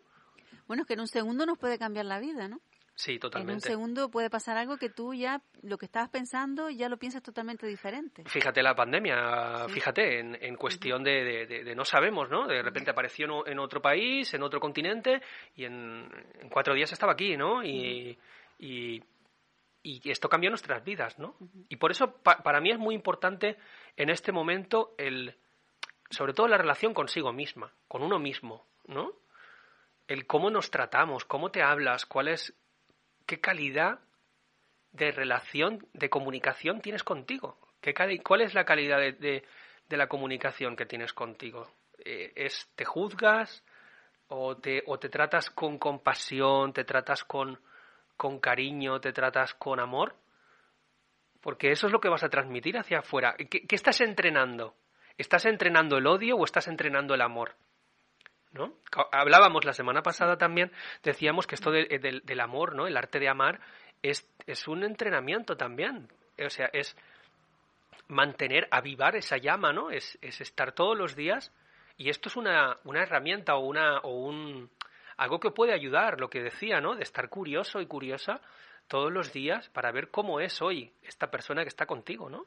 [0.67, 2.61] Bueno, es que en un segundo nos puede cambiar la vida, ¿no?
[2.99, 3.51] Sí, totalmente.
[3.53, 6.97] En un segundo puede pasar algo que tú ya, lo que estabas pensando, ya lo
[6.97, 8.25] piensas totalmente diferente.
[8.25, 12.45] Fíjate la pandemia, fíjate, en, cuestión de, no sabemos, ¿no?
[12.45, 15.21] De repente apareció en otro país, en otro continente,
[15.55, 16.09] y en,
[16.51, 17.63] cuatro días estaba aquí, ¿no?
[17.63, 18.19] Y,
[18.59, 19.01] y,
[20.03, 21.37] esto cambió nuestras vidas, ¿no?
[21.69, 23.55] Y por eso para mí es muy importante
[23.95, 25.37] en este momento el,
[26.09, 29.13] sobre todo la relación consigo misma, con uno mismo, ¿no?
[30.09, 32.53] el cómo nos tratamos, cómo te hablas, cuál es,
[33.29, 33.99] qué calidad
[34.91, 37.59] de relación, de comunicación tienes contigo.
[37.79, 39.43] ¿Qué ¿Cuál es la calidad de,
[39.89, 41.71] la comunicación que tienes contigo?
[41.99, 43.63] Eh, ¿Es, ¿Te juzgas
[44.29, 47.61] o te, o te tratas con compasión, te tratas con,
[48.17, 50.15] con cariño, te tratas con amor?
[51.39, 53.35] Porque eso es lo que vas a transmitir hacia afuera.
[53.37, 54.75] ¿Qué, ¿Qué, estás entrenando?
[55.19, 57.55] ¿Estás entrenando el odio o estás entrenando el amor?
[58.51, 58.73] ¿No?
[59.11, 60.71] Hablábamos la semana pasada también,
[61.03, 62.87] decíamos que esto eh, del, amor, ¿no?
[62.87, 63.59] El arte de amar
[64.01, 66.07] es, es un entrenamiento también.
[66.43, 66.95] O sea, es
[68.07, 69.91] mantener, avivar esa llama, ¿no?
[69.91, 71.53] Es, es estar todos los días
[71.97, 74.69] Y esto es una, una herramienta o, una, o un,
[75.17, 76.95] algo que puede ayudar, lo que decía, ¿no?
[76.95, 78.41] De estar curioso y curiosa
[78.87, 82.45] todos los días para ver cómo es hoy esta persona que está contigo, ¿no?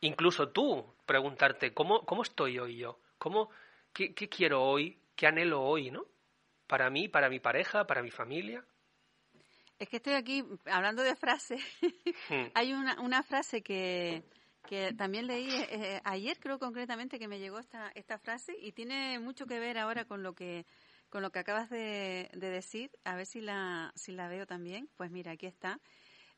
[0.00, 2.98] Incluso tú preguntarte, ¿cómo, cómo estoy hoy yo?
[3.18, 3.50] ¿Cómo,
[3.92, 4.98] qué, qué quiero hoy?
[5.20, 6.06] ¿Qué anhelo hoy, no?
[6.66, 8.64] Para mí, para mi pareja, para mi familia.
[9.78, 11.60] Es que estoy aquí hablando de frases.
[12.30, 12.46] Hmm.
[12.54, 14.24] Hay una, una frase que,
[14.66, 18.72] que también leí eh, eh, ayer, creo concretamente, que me llegó esta, esta frase y
[18.72, 20.64] tiene mucho que ver ahora con lo que
[21.10, 22.90] con lo que acabas de, de decir.
[23.04, 24.88] A ver si la, si la veo también.
[24.96, 25.80] Pues mira, aquí está.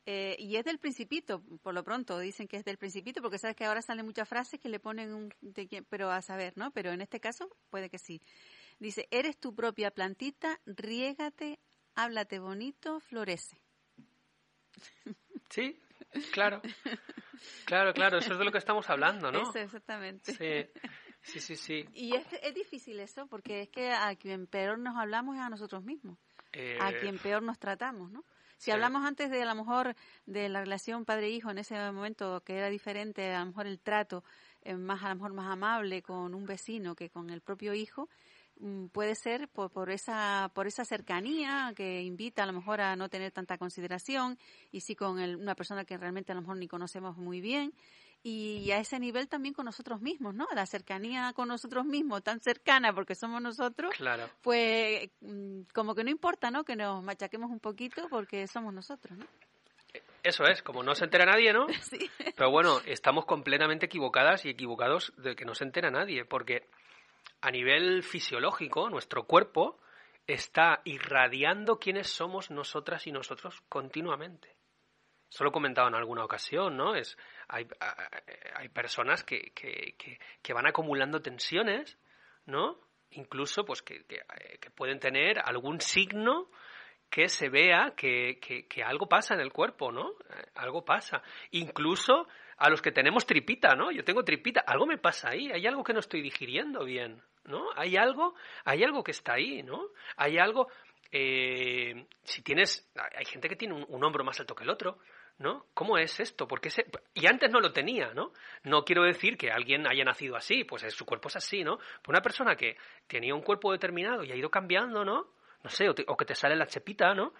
[0.04, 3.54] Eh, y es del Principito, por lo pronto dicen que es del Principito, porque sabes
[3.54, 5.32] que ahora salen muchas frases que le ponen un,
[5.88, 6.72] pero a saber, ¿no?
[6.72, 8.20] Pero en este caso puede que sí.
[8.82, 11.60] Dice, eres tu propia plantita, riégate,
[11.94, 13.56] háblate bonito, florece.
[15.50, 15.80] Sí,
[16.32, 16.60] claro.
[17.64, 19.50] Claro, claro, eso es de lo que estamos hablando, ¿no?
[19.50, 20.34] Eso, exactamente.
[20.34, 20.80] Sí,
[21.22, 21.88] sí, sí, sí.
[21.92, 25.48] Y es, es difícil eso, porque es que a quien peor nos hablamos es a
[25.48, 26.18] nosotros mismos,
[26.52, 28.24] Eh, a quien peor nos tratamos, ¿no?
[28.58, 29.94] Si hablamos antes de a lo mejor
[30.26, 34.22] de la relación padre-hijo en ese momento que era diferente, a lo mejor el trato
[34.62, 38.08] eh, más a lo mejor más amable con un vecino que con el propio hijo,
[38.92, 43.08] puede ser por, por esa por esa cercanía que invita a lo mejor a no
[43.08, 44.38] tener tanta consideración
[44.70, 47.72] y sí con el- una persona que realmente a lo mejor ni conocemos muy bien
[48.24, 50.46] y a ese nivel también con nosotros mismos, ¿no?
[50.54, 54.28] La cercanía con nosotros mismos, tan cercana porque somos nosotros, Claro.
[54.42, 56.62] pues mm, como que no importa, ¿no?
[56.62, 59.26] Que nos machaquemos un poquito porque somos nosotros, ¿no?
[60.22, 61.66] Eso es, como no se entera nadie, ¿no?
[61.82, 62.08] Sí.
[62.36, 66.68] Pero bueno, estamos completamente equivocadas y equivocados de que no se entera nadie, porque
[67.40, 69.80] a nivel fisiológico, nuestro cuerpo
[70.26, 74.56] está irradiando quiénes somos nosotras y nosotros continuamente.
[75.30, 76.94] Eso lo he comentado en alguna ocasión, ¿no?
[76.94, 77.16] Es,
[77.48, 77.66] hay,
[78.54, 79.96] hay personas que, que,
[80.42, 81.98] que, van acumulando tensiones,
[82.44, 82.78] ¿no?
[83.10, 86.50] Incluso, pues, que, eh, pueden tener algún signo
[87.08, 88.38] que se vea que
[88.84, 90.10] algo pasa en el cuerpo, ¿no?
[90.10, 91.22] Eh, Algo pasa.
[91.50, 93.90] Incluso a los que tenemos tripita, ¿no?
[93.90, 97.66] Yo tengo tripita, algo me pasa ahí, hay algo que no estoy digiriendo bien, ¿no?
[97.76, 98.34] Hay algo,
[98.64, 99.88] hay algo que está ahí, ¿no?
[100.16, 100.68] Hay algo,
[101.10, 104.98] eh, si tienes, hay gente que tiene un, hombro más alto que el otro,
[105.38, 105.66] ¿no?
[105.74, 106.46] ¿Cómo es esto?
[106.46, 108.32] Porque se, y antes no lo tenía, ¿no?
[108.64, 111.78] No quiero decir que alguien haya nacido así, pues es- su cuerpo es así, ¿no?
[112.08, 115.32] Una persona que tenía un cuerpo determinado y ha ido cambiando, ¿no?
[115.64, 117.32] No sé, o, te- o que te sale la chepita, ¿no?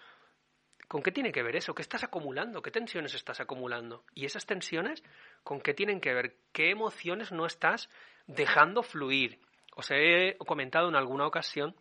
[0.93, 1.75] ¿Con qué tiene que ver eso?
[1.75, 2.61] ¿Qué estás acumulando?
[2.61, 4.05] ¿Qué tensiones estás acumulando?
[4.15, 5.03] Y esas tensiones,
[5.43, 6.37] ¿con qué tienen que ver?
[6.53, 7.89] ¿Qué emociones no estás
[8.27, 9.41] dejando fluir?
[9.75, 11.75] Os he comentado en alguna ocasión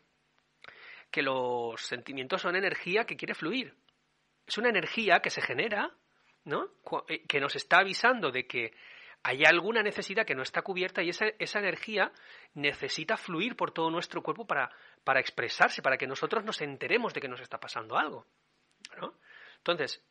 [1.11, 3.75] que los sentimientos son energía que quiere fluir.
[4.47, 5.91] Es una energía que se genera,
[6.45, 6.69] ¿no?
[7.09, 8.71] Eh, Que nos está avisando de que
[9.23, 12.13] hay alguna necesidad que no está cubierta y esa, esa energía
[12.53, 14.71] necesita fluir por todo nuestro cuerpo para,
[15.03, 18.25] para expresarse, para que nosotros nos enteremos de que nos está pasando algo.
[19.57, 20.03] Entonces,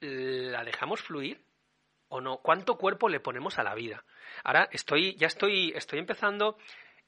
[0.00, 1.40] ¿la dejamos fluir
[2.08, 2.38] o no?
[2.38, 4.04] ¿Cuánto cuerpo le ponemos a la vida?
[4.44, 6.58] Ahora estoy, ya estoy, estoy empezando.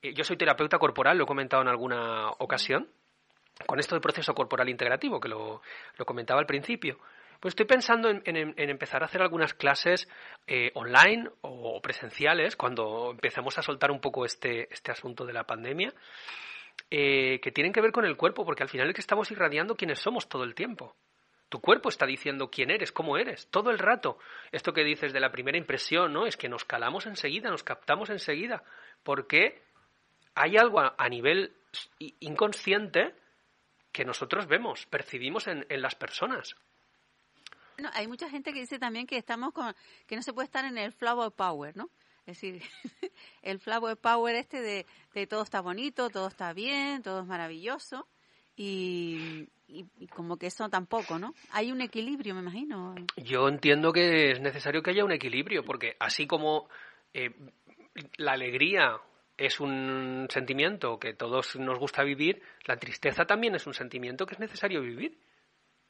[0.03, 2.89] eh, yo soy terapeuta corporal, lo he comentado en alguna ocasión,
[3.67, 5.61] con esto del proceso corporal integrativo, que lo,
[5.99, 6.99] lo comentaba al principio.
[7.39, 10.09] Pues estoy pensando en, en- en empezar a hacer algunas clases
[10.47, 15.45] eh, online o presenciales cuando empecemos a soltar un poco este, este asunto de la
[15.45, 15.93] pandemia,
[16.91, 19.77] eh, que tienen que ver con el cuerpo, porque al final es que estamos irradiando
[19.77, 20.97] quienes somos todo el tiempo.
[21.51, 24.19] Tu cuerpo está diciendo quién eres, cómo eres, todo el rato.
[24.53, 26.25] Esto que dices de la primera impresión, ¿no?
[26.25, 28.63] Es que nos calamos enseguida, nos captamos enseguida,
[29.03, 29.61] porque
[30.37, 31.57] hay algo a, nivel
[32.21, 33.17] inconsciente
[33.91, 36.55] que nosotros vemos, percibimos en, en las personas.
[37.79, 39.75] No, hay mucha gente que dice también que estamos con
[40.07, 41.91] que no se puede estar en el flower power, ¿no?
[42.27, 42.63] Es decir,
[43.43, 48.07] el flower power este de, de todo está bonito, todo está bien, todo es maravilloso
[48.62, 51.35] y, y- como que eso tampoco, ¿no?
[51.53, 52.94] Hay un equilibrio, me imagino.
[53.16, 56.68] Yo entiendo que es necesario que haya un equilibrio, porque así como
[57.14, 57.31] eh,
[58.18, 58.99] la alegría
[59.38, 64.35] es un sentimiento que todos nos gusta vivir, la tristeza también es un sentimiento que
[64.35, 65.16] es necesario vivir.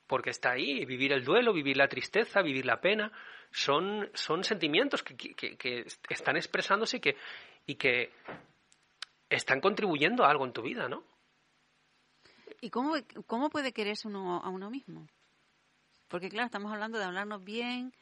[0.07, 3.13] Porque está ahí, vivir el duelo, vivir la tristeza, vivir la pena,
[3.53, 7.17] son, son sentimientos que, que- que están expresándose y que,
[7.67, 8.11] y que
[9.29, 11.05] están contribuyendo a algo en tu vida, ¿no?
[12.61, 12.95] ¿Y cómo,
[13.27, 15.07] cómo puede quererse uno a uno mismo?
[16.09, 17.93] Porque claro, estamos hablando de hablarnos bien,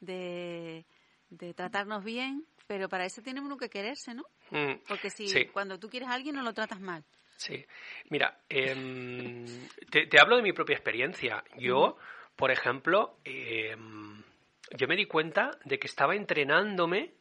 [0.00, 0.84] de,
[1.28, 4.24] de tratarnos bien, pero para eso tiene uno que quererse, ¿no?
[4.50, 5.44] Mm, Porque si Sí.
[5.52, 7.04] cuando tú quieres a alguien no lo tratas mal.
[7.36, 7.64] Sí,
[8.10, 11.44] mira, em, te, te hablo de mi propia experiencia.
[11.58, 11.96] Yo,
[12.36, 14.22] por ejemplo, em,
[14.76, 17.14] yo me di cuenta de que estaba entrenándome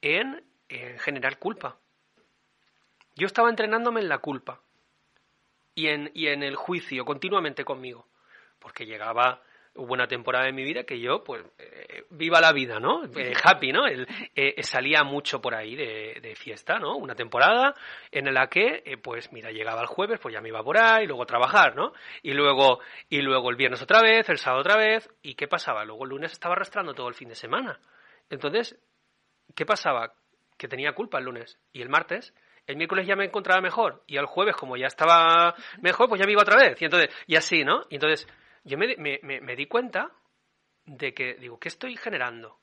[0.00, 1.78] en, en generar culpa.
[3.16, 4.60] Yo estaba entrenándome en la culpa
[5.74, 8.06] y en, y en el juicio continuamente conmigo,
[8.58, 9.42] porque llegaba
[9.76, 13.04] hubo una temporada de mi vida que yo, pues, eh, viva la vida, ¿no?
[13.04, 13.86] Eh, happy, ¿no?
[13.86, 16.96] El, eh, salía mucho por ahí de, de, fiesta, ¿no?
[16.96, 17.74] Una temporada
[18.10, 21.26] en la que, pues, mira, llegaba el jueves, pues ya me iba por ahí, luego
[21.26, 21.92] trabajar, ¿no?
[22.22, 25.84] Y luego, y luego el viernes otra vez, el sábado otra vez, ¿y qué pasaba?
[25.84, 27.80] Luego el lunes estaba arrastrando todo el fin de semana.
[28.30, 28.78] Entonces,
[29.54, 30.14] ¿qué pasaba?
[30.56, 31.58] Que tenía culpa el lunes.
[31.72, 32.32] Y el martes,
[32.66, 34.02] el miércoles ya me encontraba mejor.
[34.06, 36.80] Y el jueves, como ya estaba mejor, pues ya me iba otra vez.
[36.80, 37.84] Y entonces, y así, ¿no?
[37.90, 38.26] Y entonces,
[38.64, 40.12] yo me, me, me, di cuenta
[40.86, 42.58] de que, digo, ¿qué estoy generando?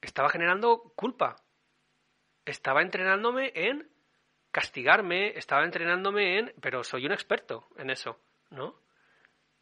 [0.00, 1.36] Estaba generando culpa.
[2.44, 3.88] Estaba entrenándome en
[4.50, 8.18] castigarme, estaba entrenándome en, pero soy un experto en eso,
[8.50, 8.80] ¿no?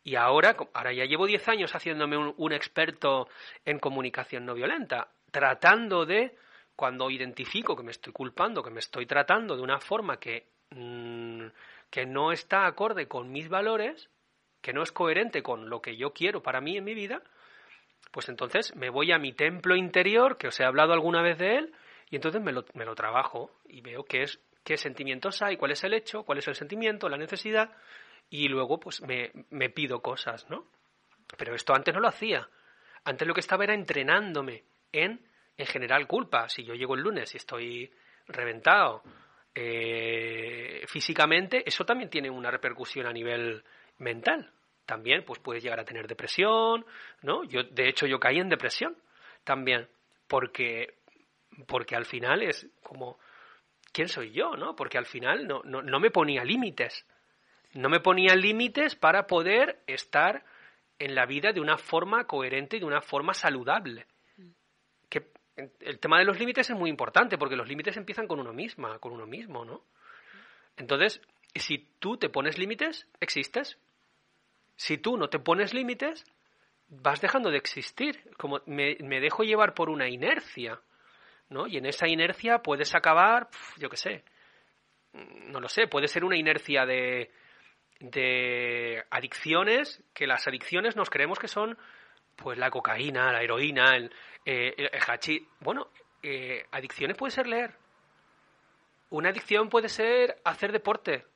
[0.06, 3.28] Y ahora, ahora ya llevo 10 años haciéndome un, experto
[3.64, 6.38] en comunicación no violenta, tratando de,
[6.76, 11.46] cuando identifico que me estoy culpando, que me estoy tratando de una forma que, mm,
[11.90, 14.10] que no está acorde con mis valores,
[14.60, 17.22] que no es coherente con lo que yo quiero para mí en mi vida,
[18.10, 21.56] pues entonces me voy a mi templo interior, que os he hablado alguna vez de
[21.56, 21.74] él,
[22.10, 25.72] y entonces me lo, me lo trabajo y veo qué, es, qué sentimientos hay, cuál
[25.72, 27.72] es el hecho, cuál es el sentimiento, la necesidad,
[28.28, 30.66] y luego pues me, me pido cosas, ¿no?
[31.36, 32.48] Pero esto antes no lo hacía.
[33.04, 35.20] Antes lo que estaba era entrenándome en,
[35.57, 36.49] en general, culpa.
[36.49, 37.90] Si yo llego el lunes y estoy
[38.27, 39.03] reventado
[39.55, 43.62] eh, físicamente, eso también tiene una repercusión a nivel
[43.99, 44.51] mental.
[44.85, 46.85] También pues puedes llegar a tener depresión,
[47.23, 47.45] ¿no?
[47.45, 48.97] Yo de hecho yo caí en depresión
[49.45, 49.88] también
[50.29, 50.95] porque
[51.66, 53.19] porque al final es como
[53.92, 54.77] quién soy yo, ¿no?
[54.77, 57.07] Porque al final no, no, no me ponía límites.
[57.73, 60.45] No me ponía límites para poder estar
[60.99, 64.07] en la vida de una forma coherente y de una forma saludable.
[65.09, 68.53] Que el tema de los límites es muy importante porque los límites empiezan con uno
[68.53, 69.83] misma, con uno mismo, ¿no?
[70.77, 71.21] Entonces,
[71.55, 73.79] si tú te pones límites, existes.
[74.77, 76.25] Si tú no te pones límites,
[76.88, 78.31] vas dejando de existir.
[78.37, 80.81] Como me, dejo llevar por una inercia,
[81.49, 81.66] ¿no?
[81.66, 84.25] Y en esa inercia puedes acabar, yo qué sé,
[85.12, 87.31] no lo sé, puede ser una inercia de,
[88.01, 91.79] de adicciones, que las adicciones nos creemos que son
[92.37, 94.12] pues la cocaína, la heroína, el,
[94.44, 95.88] eh, el, Bueno,
[96.22, 97.75] eh, adicciones puede ser leer.
[99.11, 101.27] Una adicción puede ser hacer deporte.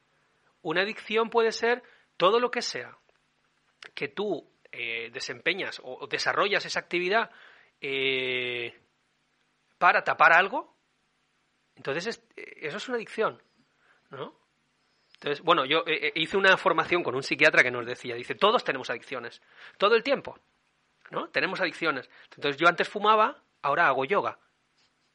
[0.62, 1.82] Una adicción puede ser
[2.16, 2.96] todo lo que sea
[3.94, 7.30] que tú eh, desempeñas o, desarrollas esa actividad
[7.80, 8.78] eh,
[9.78, 10.76] para tapar algo,
[11.74, 13.42] entonces eh, eso es una adicción,
[14.10, 14.38] ¿no?
[15.14, 15.84] Entonces, bueno, yo
[16.14, 19.42] hice una formación con un psiquiatra que nos decía, dice, todos tenemos adicciones,
[19.76, 20.38] todo el tiempo,
[21.10, 21.28] ¿no?
[21.28, 22.08] Tenemos adicciones.
[22.34, 24.38] Entonces yo antes fumaba, ahora hago yoga,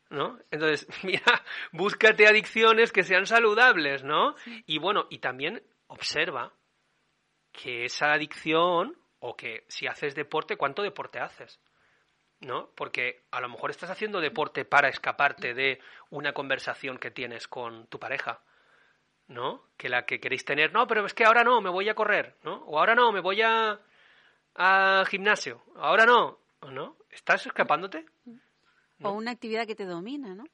[0.10, 0.38] ¿no?
[0.52, 4.36] Entonces, mira, búscate adicciones que sean saludables, ¿no?
[4.66, 6.54] Y bueno, y también observa
[7.52, 11.60] que esa adicción o que si haces deporte, ¿cuánto deporte haces?
[12.42, 12.70] ¿No?
[12.76, 15.80] Porque a lo mejor estás haciendo deporte para escaparte de
[16.10, 18.42] una conversación que tienes con tu pareja,
[19.28, 19.70] ¿no?
[19.78, 22.36] Que la que queréis tener, no, pero es que ahora no, me voy a correr,
[22.44, 22.58] ¿no?
[22.66, 23.80] O ahora no, me voy a
[24.56, 26.40] al gimnasio, ahora no,
[26.72, 26.98] ¿no?
[27.12, 28.06] ¿Estás escapándote?
[29.04, 30.46] O una actividad que te domina, ¿no?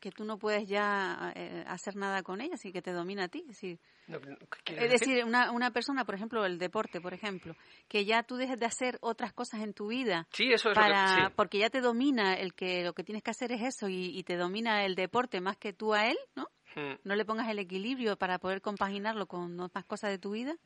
[0.00, 3.28] que tú no puedes ya eh, hacer nada con ella, así que te domina a
[3.28, 3.44] ti.
[3.48, 7.56] Es decir, una, una persona, por ejemplo, el deporte, por ejemplo,
[7.88, 10.28] que ya tú dejes de hacer otras cosas en tu vida.
[10.32, 13.52] Sí, eso es para, Porque ya te domina el que lo que tienes que hacer
[13.52, 16.48] es eso y, te domina el deporte más que tú a él, ¿no?
[16.74, 16.98] Hmm.
[17.04, 20.56] No le pongas el equilibrio para poder compaginarlo con otras cosas de tu vida.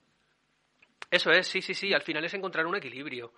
[1.11, 1.92] Eso es, sí, sí, sí.
[1.92, 3.33] Al final es encontrar un equilibrio.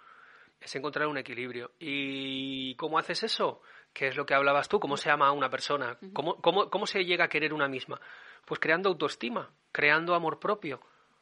[0.61, 1.73] Es encontrar un equilibrio.
[1.79, 3.63] ¿Y cómo haces eso?
[3.93, 6.87] ¿Qué es lo que hablabas tú, cómo se ama a una persona, ¿Cómo, cómo, cómo
[6.87, 8.01] se llega a querer una misma.
[8.45, 10.81] Pues creando autoestima, creando amor propio.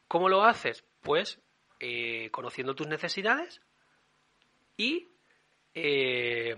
[0.08, 0.84] ¿Cómo lo haces?
[1.02, 1.40] Pues
[1.80, 3.60] eh, conociendo tus necesidades
[4.76, 5.08] y
[5.74, 6.56] eh,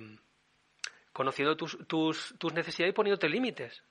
[1.12, 3.84] conociendo tus, tus, tus necesidades y poniéndote límites.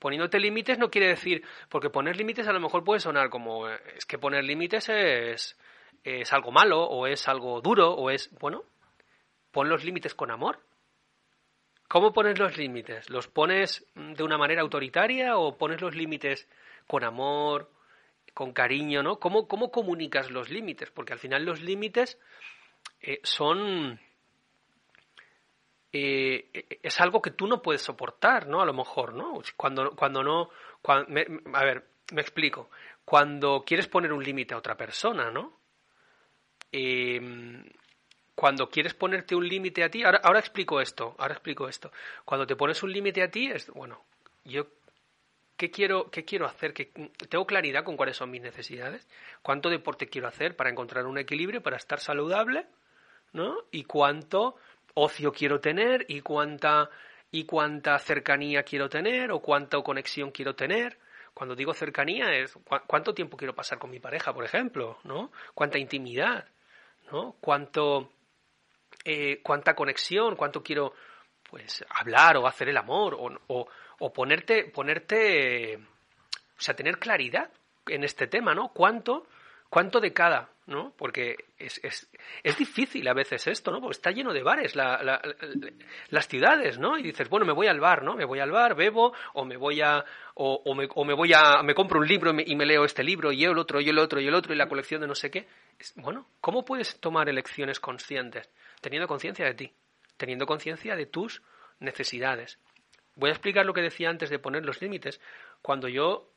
[0.00, 3.78] Poniéndote límites no quiere decir, porque poner límites a lo mejor puede sonar como, eh,
[3.96, 5.58] es que poner límites es,
[6.02, 8.64] es algo malo o es algo duro o es, bueno,
[9.52, 10.58] pon los límites con amor.
[11.86, 13.10] ¿Cómo pones los límites?
[13.10, 16.48] ¿Los pones de una manera autoritaria o pones los límites
[16.86, 17.70] con amor,
[18.32, 19.18] con cariño, ¿no?
[19.18, 20.90] ¿Cómo, cómo comunicas los límites?
[20.90, 22.18] Porque al final los límites
[23.02, 24.00] eh, son...
[25.92, 28.60] Eh, es algo que tú no puedes soportar, ¿no?
[28.60, 29.40] A lo mejor, ¿no?
[29.56, 30.50] Cuando, cuando no...
[30.84, 32.70] a ver, me explico.
[33.04, 35.58] Cuando quieres poner un límite a otra persona, ¿no?
[36.70, 37.20] Eh,
[38.34, 41.90] cuando quieres ponerte un límite a ti, ahora, ahora explico esto, ahora explico esto.
[42.24, 44.04] Cuando te pones un límite a ti, es, bueno,
[44.44, 44.68] yo
[45.56, 46.72] ¿qué quiero, qué quiero hacer?
[46.72, 46.86] ¿Qué,
[47.28, 49.06] ¿Tengo claridad con cuáles son mis necesidades?
[49.42, 52.66] ¿Cuánto deporte quiero hacer para encontrar un equilibrio, para estar saludable?
[53.32, 53.56] ¿no?
[53.70, 54.56] Y cuánto
[54.94, 56.90] ocio quiero tener y cuánta
[57.30, 60.98] y cuánta cercanía quiero tener o cuánta conexión quiero tener.
[61.32, 65.30] Cuando digo cercanía es cuánto tiempo quiero pasar con mi pareja, por ejemplo, ¿no?
[65.54, 66.48] Cuánta intimidad,
[67.12, 67.36] ¿no?
[67.40, 68.10] Cuánto
[69.04, 70.92] eh, cuánta conexión, cuánto quiero
[71.48, 73.68] pues hablar o hacer el amor o, o,
[74.00, 75.78] o ponerte ponerte
[76.60, 77.50] o sea, tener claridad
[77.86, 78.68] en este tema, ¿no?
[78.68, 79.26] Cuánto
[79.70, 80.94] cuánto de cada ¿no?
[80.96, 82.08] Porque es, es,
[82.44, 83.80] es, difícil a veces esto, ¿no?
[83.80, 86.96] Porque está lleno de bares las ciudades, ¿no?
[86.96, 88.14] Y dices, bueno, me voy al bar, ¿no?
[88.14, 90.04] Me voy al bar, bebo, o me voy a,
[90.34, 93.02] o, o, me, o me, voy a, me compro un libro y me, leo este
[93.02, 95.16] libro, y el otro, y el otro, y el otro, y la colección de no
[95.16, 95.48] sé qué.
[95.96, 98.48] bueno, ¿cómo puedes tomar elecciones conscientes?
[98.80, 99.72] Teniendo conciencia de ti,
[100.16, 101.42] teniendo conciencia de tus
[101.80, 102.60] necesidades.
[103.16, 105.20] Voy a explicar lo que decía antes de poner los límites.
[105.62, 106.29] Cuando yo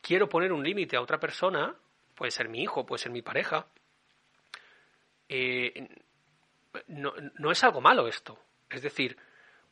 [0.00, 1.76] quiero poner un límite a otra persona,
[2.14, 3.66] puede ser mi hijo, puede ser mi pareja.
[5.28, 5.88] Eh,
[6.88, 8.38] no, no es algo malo esto.
[8.70, 9.16] Es decir,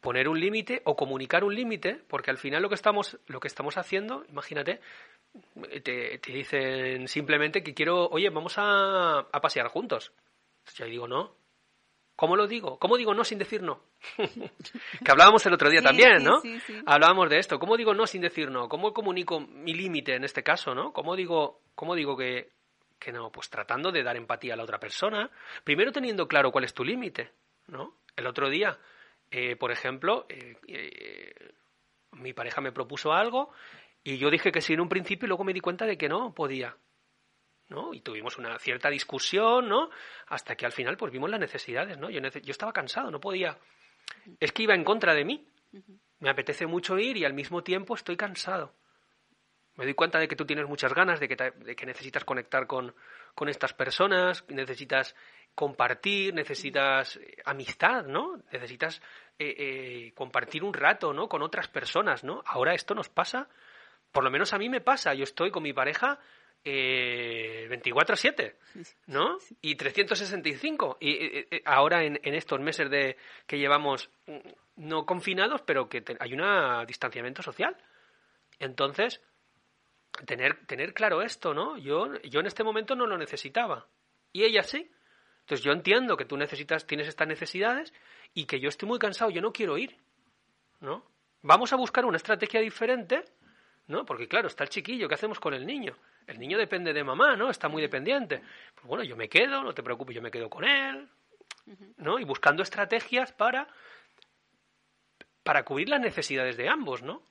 [0.01, 3.49] poner un límite o comunicar un límite, porque al final lo que estamos, lo que
[3.49, 4.81] estamos haciendo, imagínate,
[5.83, 10.12] te, te dicen simplemente que quiero, oye, vamos a, a pasear juntos.
[10.74, 11.35] Yo digo, no.
[12.17, 12.79] ¿Cómo lo digo?
[12.79, 13.83] ¿Cómo digo no sin decir no?
[14.17, 16.41] que hablábamos el otro día también, ¿no?
[16.87, 17.59] hablábamos de esto.
[17.59, 18.69] ¿Cómo digo no sin decir no?
[18.69, 20.93] ¿Cómo comunico mi límite en este caso, ¿no?
[20.93, 22.49] ¿Cómo digo ¿Cómo digo que,
[22.99, 23.31] que no?
[23.31, 25.31] Pues tratando de dar empatía a la otra persona.
[25.62, 27.31] Primero teniendo claro cuál es tu límite,
[27.69, 27.99] ¿no?
[28.17, 28.79] El otro día,
[29.31, 31.53] eh, por ejemplo, eh, eh,
[32.12, 33.53] mi pareja me propuso algo
[34.03, 36.09] y yo dije que sí en un principio y luego me di cuenta de que
[36.09, 36.75] no podía.
[37.69, 37.93] ¿No?
[37.93, 39.91] Y tuvimos una cierta discusión, ¿no?
[40.29, 42.11] Hasta que al final pues vimos las necesidades, ¿no?
[42.11, 43.59] Yo, yo estaba cansado, no podía.
[44.41, 45.47] Es que iba en contra de mí.
[46.21, 48.73] Me apetece mucho ir y al mismo tiempo estoy cansado.
[49.75, 52.67] Me doy cuenta de que tú tienes muchas ganas, de que, de que necesitas conectar
[52.67, 52.95] con,
[53.35, 55.14] con, estas personas, necesitas
[55.55, 58.43] compartir, necesitas eh, amistad, ¿no?
[58.51, 59.03] Necesitas
[59.39, 61.29] eh, eh, compartir un rato, ¿no?
[61.29, 62.43] Con otras personas, ¿no?
[62.47, 63.49] Ahora esto nos pasa,
[64.12, 66.19] por lo menos a mí me pasa, yo estoy con mi pareja
[66.69, 68.55] eh, 24/7,
[69.07, 69.39] ¿no?
[69.62, 70.99] Y 365.
[71.01, 74.39] Y ahora en, en, estos meses de que llevamos mm,
[74.77, 77.77] no confinados, pero que hay un distanciamiento social.
[78.59, 79.23] Entonces,
[80.25, 81.79] tener, tener claro esto, ¿no?
[81.79, 83.87] Yo, yo en este momento no lo necesitaba.
[84.33, 84.91] Y ella sí.
[85.43, 87.95] Entonces yo entiendo que tú necesitas, tienes estas necesidades
[88.35, 89.97] y que yo estoy muy cansado, yo no quiero ir.
[90.81, 91.05] ¿No?
[91.43, 93.25] Vamos a buscar una estrategia diferente,
[93.87, 94.05] ¿no?
[94.05, 95.97] Porque claro, está el chiquillo, ¿qué hacemos con el niño?
[96.27, 97.51] El niño depende de mamá, ¿no?
[97.51, 98.43] Está muy dependiente.
[98.74, 101.09] Pues bueno, yo me quedo, no te preocupes, yo me quedo con él,
[101.99, 102.18] ¿no?
[102.18, 103.68] Y buscando estrategias para
[105.43, 107.22] para cubrir las necesidades de ambos, ¿no?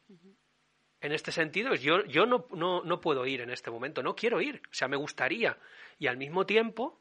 [1.05, 4.41] en este sentido yo, yo no, no, no puedo ir en este momento, no quiero
[4.41, 5.57] ir, o sea, me gustaría.
[5.99, 6.99] Y al mismo tiempo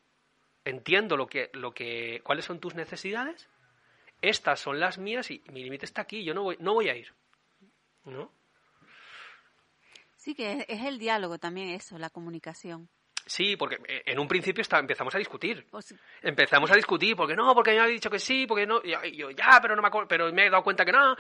[0.64, 3.48] entiendo lo que, lo que, cuáles son tus necesidades,
[4.20, 6.96] estas son las mías y mi límite está aquí, yo no voy, no voy a
[6.96, 7.14] ir.
[8.04, 8.30] ¿No?
[10.24, 12.88] Sí, que es el diálogo también eso, la comunicación.
[13.26, 15.66] Sí, porque eh, en un principio está, empezamos a discutir.
[16.22, 18.80] Empezamos a discutir, porque no, porque me ha dicho que sí, porque no.
[18.82, 21.14] Y yo, ya, pero no me pero me he dado cuenta que no.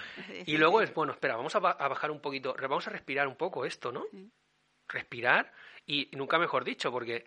[0.46, 3.66] Y luego es, bueno, espera, vamos a, bajar un poquito, vamos a respirar un poco
[3.66, 4.06] esto, ¿no?
[4.88, 5.52] Respirar,
[5.84, 7.26] y nunca mejor dicho, porque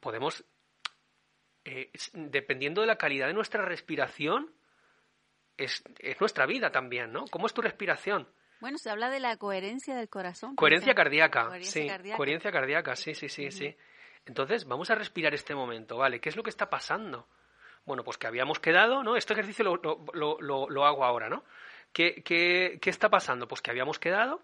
[0.00, 0.42] podemos,
[1.66, 4.50] eh, dependiendo de la calidad de nuestra respiración,
[5.58, 7.26] es, es nuestra vida también, ¿no?
[7.26, 8.26] ¿Cómo es tu respiración?
[8.64, 10.56] Bueno, se habla de la coherencia del corazón.
[10.56, 11.86] Coherencia cardíaca, sí.
[12.16, 13.76] Coherencia cardíaca, sí, sí, sí, sí.
[14.24, 16.18] Entonces, vamos a respirar este momento, ¿vale?
[16.18, 17.28] ¿Qué es lo que está pasando?
[17.84, 19.16] Bueno, pues que habíamos quedado, ¿no?
[19.18, 19.76] Este ejercicio lo,
[20.14, 21.44] lo, lo, lo hago ahora, ¿no?
[21.92, 23.46] ¿Qué, ¿Qué, qué, está pasando?
[23.46, 24.40] Pues que habíamos quedado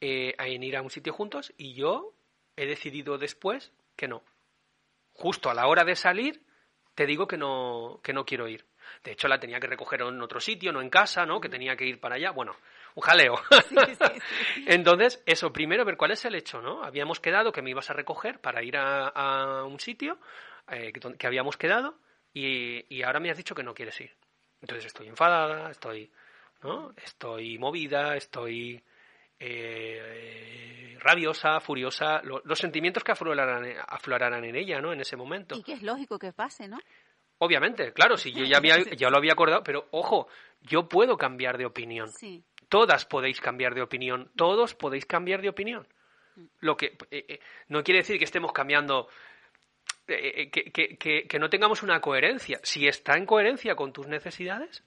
[0.00, 2.14] eh, en ir a un sitio juntos y yo
[2.56, 4.22] he decidido después que no.
[5.12, 6.42] Justo a la hora de salir,
[6.94, 8.64] te digo que no, que no quiero ir.
[9.02, 11.40] De hecho, la tenía que recoger en otro sitio, no en casa, ¿no?
[11.40, 12.30] Que tenía que ir para allá.
[12.30, 12.56] Bueno,
[12.94, 13.36] un jaleo.
[14.66, 16.82] Entonces, eso, primero ver cuál es el hecho, ¿no?
[16.82, 20.18] Habíamos quedado que me ibas a recoger para ir a, un sitio
[20.68, 21.98] eh, que, habíamos quedado
[22.32, 24.12] y, ahora me has dicho que no quieres ir.
[24.60, 26.10] Entonces estoy enfadada, estoy,
[26.62, 26.92] ¿no?
[26.96, 28.82] Estoy movida, estoy
[29.38, 34.92] eh, rabiosa, furiosa, los sentimientos que aflorarán, aflorarán en ella, ¿no?
[34.92, 35.56] En ese momento.
[35.56, 36.78] Y que es lógico que pase, ¿no?
[37.44, 40.28] Obviamente, claro, si yo ya, había, ya lo había acordado, pero ojo,
[40.62, 42.10] yo puedo cambiar de opinión.
[42.68, 45.86] Todas podéis cambiar de opinión, todos podéis cambiar de opinión.
[46.36, 46.44] Mm.
[46.60, 49.08] Lo que eh, eh, no quiere decir que estemos cambiando,
[50.08, 52.58] eh, que, que, que, no tengamos una coherencia.
[52.62, 54.82] Si está en coherencia con tus necesidades,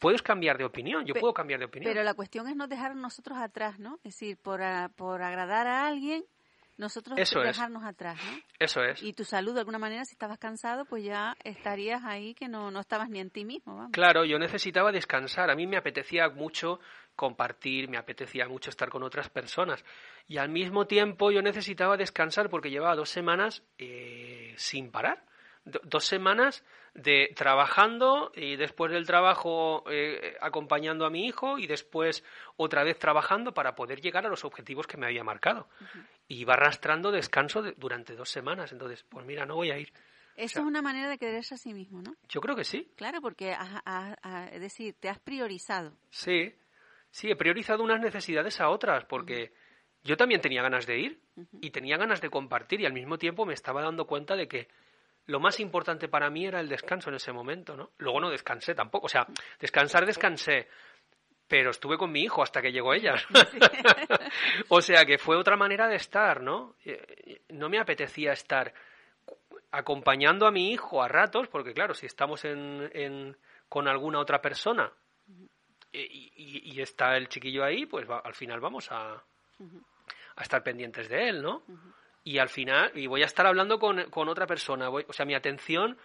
[0.00, 1.92] Puedes cambiar de opinión, yo puedo cambiar de opinión.
[1.92, 4.00] Pero la cuestión es no dejar nosotros atrás, ¿no?
[4.02, 4.60] Es decir, por,
[4.96, 6.24] por agradar a alguien,
[6.80, 8.38] nosotros dejarnos atrás, ¿no?
[8.58, 9.02] Eso es.
[9.02, 12.70] Y tu salud, de alguna manera, si estabas cansado, pues ya estarías ahí que no,
[12.70, 13.76] no estabas ni en ti mismo.
[13.76, 13.92] Vamos.
[13.92, 15.50] Claro, yo necesitaba descansar.
[15.50, 16.80] A mí me apetecía mucho
[17.14, 19.84] compartir, me apetecía mucho estar con otras personas.
[20.26, 25.24] Y al mismo tiempo yo necesitaba descansar porque llevaba dos semanas eh, sin parar.
[25.64, 32.24] Dos semanas de trabajando y después del trabajo eh, acompañando a mi hijo y después
[32.56, 35.68] otra vez trabajando para poder llegar a los objetivos que me había marcado.
[36.26, 38.72] Y iba arrastrando descanso durante dos semanas.
[38.72, 39.92] Entonces, pues mira, no voy a ir.
[40.36, 42.14] Eso es una manera de quererse a sí mismo, ¿no?
[42.28, 42.90] Yo creo que sí.
[42.96, 43.54] Claro, porque,
[44.52, 45.92] es decir, te has priorizado.
[46.08, 46.54] Sí,
[47.10, 49.52] sí, he priorizado unas necesidades a otras, porque
[50.02, 51.20] yo también tenía ganas de ir
[51.60, 54.68] y tenía ganas de compartir y al mismo tiempo me estaba dando cuenta de que
[55.30, 57.90] lo más importante para mí era el descanso en ese momento, ¿no?
[57.98, 59.26] Luego no descansé tampoco, o sea,
[59.60, 60.66] descansar descansé,
[61.46, 63.14] pero estuve con mi hijo hasta que llegó ella.
[64.68, 66.74] o sea que fue otra manera de estar, ¿no?
[66.84, 68.74] Eh, no me apetecía estar
[69.70, 73.36] acompañando a mi hijo a ratos, porque claro, si estamos en,
[73.68, 74.92] con alguna otra persona
[75.92, 81.28] eh, y, está el chiquillo ahí, pues al final vamos a, a estar pendientes de
[81.28, 81.62] él, ¿no?
[82.24, 85.34] Y al final, y voy a estar hablando con, con otra persona, o sea, mi
[85.34, 85.96] atención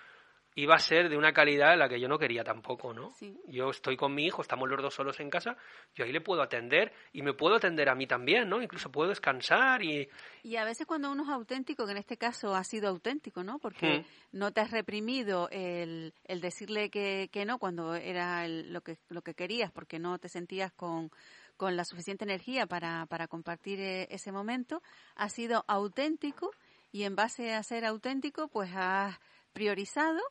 [0.58, 3.14] iba a ser de una calidad en la que yo no quería tampoco, ¿no?
[3.48, 5.58] Yo estoy con mi hijo, estamos los dos solos en casa,
[5.94, 8.62] yo ahí le puedo atender y me puedo atender a mí también, ¿no?
[8.62, 10.08] Incluso puedo descansar y...
[10.44, 13.60] Y a veces cuando uno es auténtico, que en este caso ha sido auténtico, ¿no?
[13.60, 14.38] Porque hmm.
[14.38, 19.22] no te has reprimido el, el decirle que, que no cuando era lo, que, lo
[19.24, 21.12] que querías, porque no te sentías con
[21.58, 24.82] con la suficiente energía para, para compartir eh, ese momento,
[25.16, 26.52] ha sido auténtico
[26.92, 29.18] y en base a ser auténtico, pues has
[29.54, 30.22] priorizado,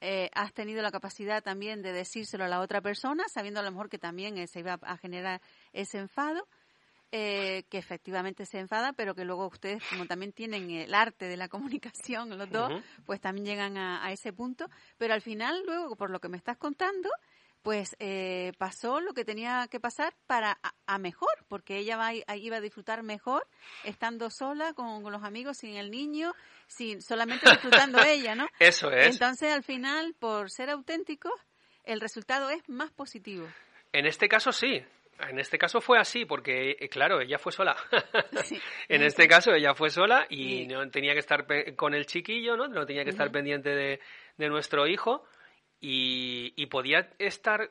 [0.00, 3.70] eh, has tenido la capacidad también de decírselo a la otra persona, sabiendo a lo
[3.70, 5.40] mejor que también eh, se iba a generar
[5.72, 6.46] ese enfado,
[7.08, 11.48] que efectivamente se enfada, pero que luego ustedes, como también tienen el arte de la
[11.48, 12.70] comunicación, los dos,
[13.06, 14.68] pues también llegan a, a, ese punto.
[14.98, 17.08] Pero al final, luego, por lo que me estás contando,
[17.66, 20.56] pues eh, pasó lo que tenía que pasar para
[20.86, 23.44] a, mejor, porque ella va, iba a disfrutar mejor
[23.82, 26.32] estando sola con, los amigos, sin el niño,
[26.68, 28.46] sin solamente disfrutando ella, ¿no?
[28.60, 29.08] Eso es.
[29.08, 31.32] Entonces, al final, por ser auténticos,
[31.82, 33.48] el resultado es más positivo.
[33.92, 34.80] En este caso sí.
[35.28, 37.74] En este caso fue así, porque, eh, claro, ella fue sola.
[38.88, 41.44] en este caso ella fue sola y no tenía que estar
[41.74, 42.68] con el chiquillo, ¿no?
[42.68, 44.00] No tenía que estar pendiente de,
[44.36, 45.24] de nuestro hijo
[45.88, 47.70] y, podía estar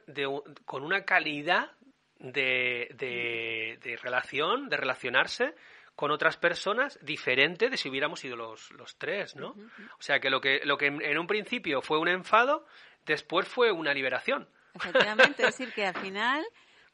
[0.63, 1.71] con una calidad
[2.17, 5.53] de, de, relación, de relacionarse
[5.97, 9.49] con otras personas diferente de si hubiéramos sido los, los tres, ¿no?
[9.49, 12.65] O sea que lo que lo que en un principio fue un enfado,
[13.05, 14.47] después fue una liberación.
[14.73, 16.45] Efectivamente, es decir, que al final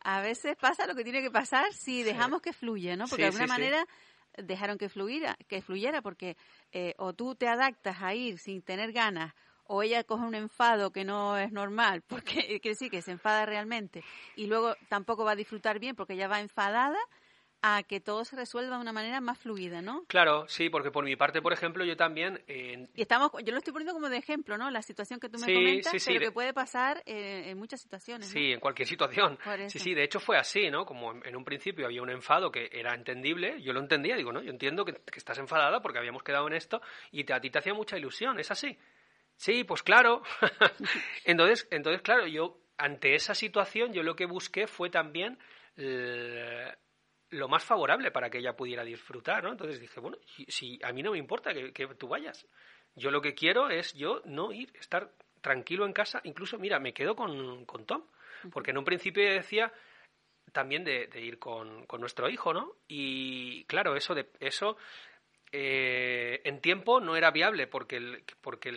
[0.04, 3.06] a veces pasa lo que tiene que pasar si dejamos que fluya, ¿no?
[3.08, 3.86] Porque de alguna manera
[4.38, 6.36] dejaron que fluyera, que fluyera porque
[6.72, 9.34] eh, o tú te adaptas a ir sin tener ganas
[9.74, 13.46] o ella coge un enfado que no es normal, porque quiere decir que se enfada
[13.46, 14.04] realmente,
[14.36, 17.00] y luego tampoco va a disfrutar bien porque ella va enfadada,
[17.64, 20.04] a que todo se resuelva de una manera más fluida, ¿no?
[20.08, 22.44] Claro, sí, porque por mi parte, por ejemplo, yo también...
[22.48, 24.72] Y estamos, yo lo estoy poniendo como de ejemplo, ¿no?
[24.72, 28.30] La situación que tú me comentas, pero que puede pasar en muchas situaciones.
[28.30, 29.38] Sí, en cualquier situación.
[29.68, 30.88] Sí, sí, de hecho fue así, ¿no?
[30.88, 34.42] Como en, un principio había un enfado que era entendible, yo lo entendía, digo, ¿no?
[34.42, 37.60] Yo entiendo que, que estás enfadada porque habíamos quedado en esto y a ti te
[37.60, 38.76] hacía mucha ilusión, es así.
[39.42, 40.22] Sí, pues claro.
[41.26, 45.40] entonces, entonces, claro, yo ante esa situación yo lo que busqué fue también
[45.78, 46.72] eh,
[47.32, 49.50] lo más favorable para que ella pudiera disfrutar, ¿no?
[49.50, 50.18] Entonces dije, bueno,
[50.48, 52.48] si, a mí no me importa que, tú vayas.
[52.94, 55.12] Yo lo que quiero es yo no ir, estar
[55.42, 56.22] tranquilo en casa.
[56.24, 58.04] Incluso, mira, me quedo con, con Tom,
[58.52, 59.74] porque en un principio decía
[60.52, 62.76] también de, ir con, con, nuestro hijo, ¿no?
[62.88, 64.78] Y claro, eso de eso
[65.52, 68.72] eh, en tiempo no era viable porque, porque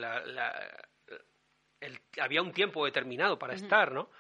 [2.21, 4.11] había un tiempo determinado para estar, ¿no?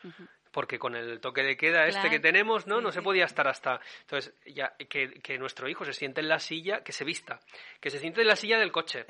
[0.53, 2.81] Porque con el toque de queda este que tenemos, ¿no?
[2.81, 3.81] no se podía estar hasta...
[4.03, 7.41] Entonces, ya que, nuestro hijo se siente en la silla, que se vista,
[7.81, 9.05] que se siente en la silla del coche.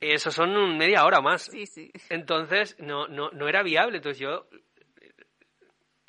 [0.00, 1.48] Eso son media hora más.
[2.08, 3.98] Entonces, no, no, no era viable.
[3.98, 4.48] Entonces, yo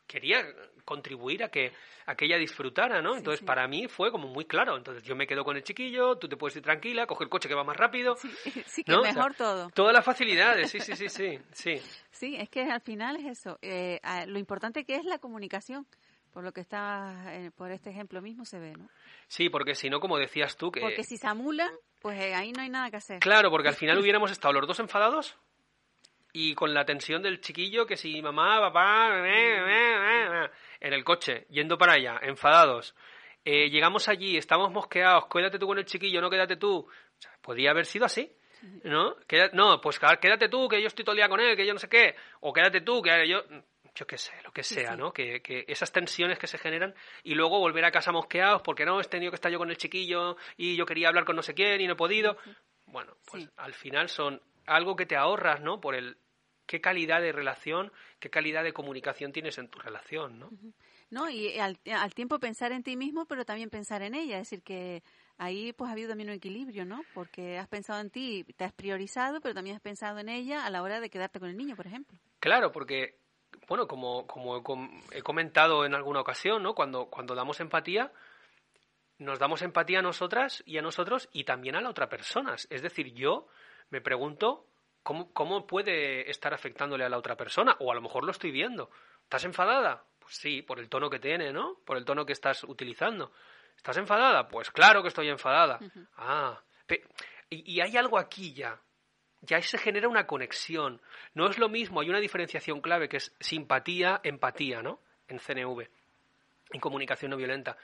[0.08, 0.44] quería
[0.86, 1.72] contribuir a que
[2.06, 3.16] aquella disfrutara, ¿no?
[3.16, 4.78] Entonces, para mí fue como muy claro.
[4.78, 7.48] Entonces, yo me quedo con el chiquillo, tú te puedes ir tranquila, coge el coche
[7.48, 8.16] que va más rápido.
[8.18, 9.70] Sí, que mejor todo.
[9.70, 11.82] Todas las facilidades, sí, sí, sí, sí, sí.
[12.12, 13.58] Sí, es que al final es eso.
[13.62, 15.86] Eh, lo importante que es la comunicación.
[16.32, 18.90] Por lo que está, eh, por este ejemplo mismo se ve, ¿no?
[19.28, 20.80] Sí, porque si no, como decías tú, que...
[20.80, 21.70] Porque si se amulan,
[22.02, 23.20] pues eh, ahí no hay nada que hacer.
[23.20, 25.38] Claro, porque al final hubiéramos estado los dos enfadados
[26.34, 29.22] y con la tensión del chiquillo que si mamá, papá,
[30.84, 32.94] en el coche, yendo para allá, enfadados.
[33.46, 36.88] Eh, llegamos allí, estamos mosqueados, quédate tú con el chiquillo, no quédate tú.
[37.42, 38.32] podría haber sido así,
[38.84, 39.16] ¿no?
[39.54, 41.80] no, pues quédate tú, que yo estoy todo el día con él, que yo no
[41.80, 42.16] sé qué.
[42.42, 43.44] O quédate tú, que yo
[43.96, 45.14] yo qué sé, lo que sea, ¿no?
[45.14, 49.00] Que, que, esas tensiones que se generan y luego volver a casa mosqueados porque no,
[49.00, 51.54] he tenido que estar yo con el chiquillo y yo quería hablar con no sé
[51.54, 52.38] quién y no he podido.
[52.88, 55.80] Bueno, pues al final son algo que te ahorras, ¿no?
[55.80, 56.18] Por el
[56.66, 60.50] qué calidad de relación, qué calidad de comunicación tienes en tu relación, ¿no?
[61.10, 64.50] No, y al, al, tiempo pensar en ti mismo, pero también pensar en ella, es
[64.50, 65.04] decir, que
[65.38, 67.04] ahí pues ha habido también un equilibrio, ¿no?
[67.14, 70.70] Porque has pensado en ti, te has priorizado, pero también has pensado en ella a
[70.70, 72.18] la hora de quedarte con el niño, por ejemplo.
[72.40, 73.20] Claro, porque,
[73.68, 74.58] bueno, como, como
[75.12, 76.74] he comentado en alguna ocasión, ¿no?
[76.74, 78.12] Cuando, cuando damos empatía,
[79.20, 82.56] nos damos empatía a nosotras y a nosotros y también a la otra persona.
[82.70, 83.48] Es decir, yo
[83.90, 84.66] me pregunto
[85.04, 88.52] cómo, cómo puede estar afectándole a la otra persona, o a lo mejor lo estoy
[88.52, 88.90] viendo.
[89.24, 90.04] ¿Estás enfadada?
[90.20, 91.78] Pues sí, por el tono que tiene, ¿no?
[91.86, 93.32] Por el tono que estás utilizando.
[93.76, 94.48] ¿Estás enfadada?
[94.48, 95.80] Pues claro que estoy enfadada.
[96.18, 96.60] Ah,
[97.50, 98.80] y, y, hay algo aquí ya.
[99.42, 101.02] Ya se genera una conexión.
[101.34, 105.02] No es lo mismo, hay una diferenciación clave que es simpatía, empatía, ¿no?
[105.28, 105.88] En CNV,
[106.72, 107.78] en comunicación no violenta.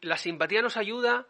[0.00, 1.26] La simpatía nos ayuda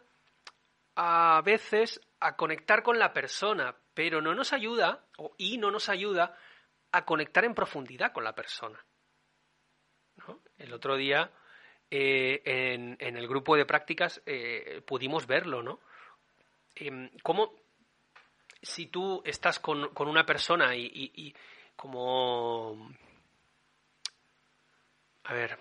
[0.95, 5.05] a veces a conectar con la persona, pero no nos ayuda,
[5.37, 6.37] y no nos ayuda,
[6.91, 8.83] a conectar en profundidad con la persona.
[10.57, 11.31] El otro día,
[11.91, 15.81] eh, en, el grupo de prácticas, eh, pudimos verlo, ¿no?
[16.75, 17.53] Eh, cómo
[18.61, 21.35] si tú estás con, una persona y
[21.75, 22.91] como...
[25.25, 25.57] A ver.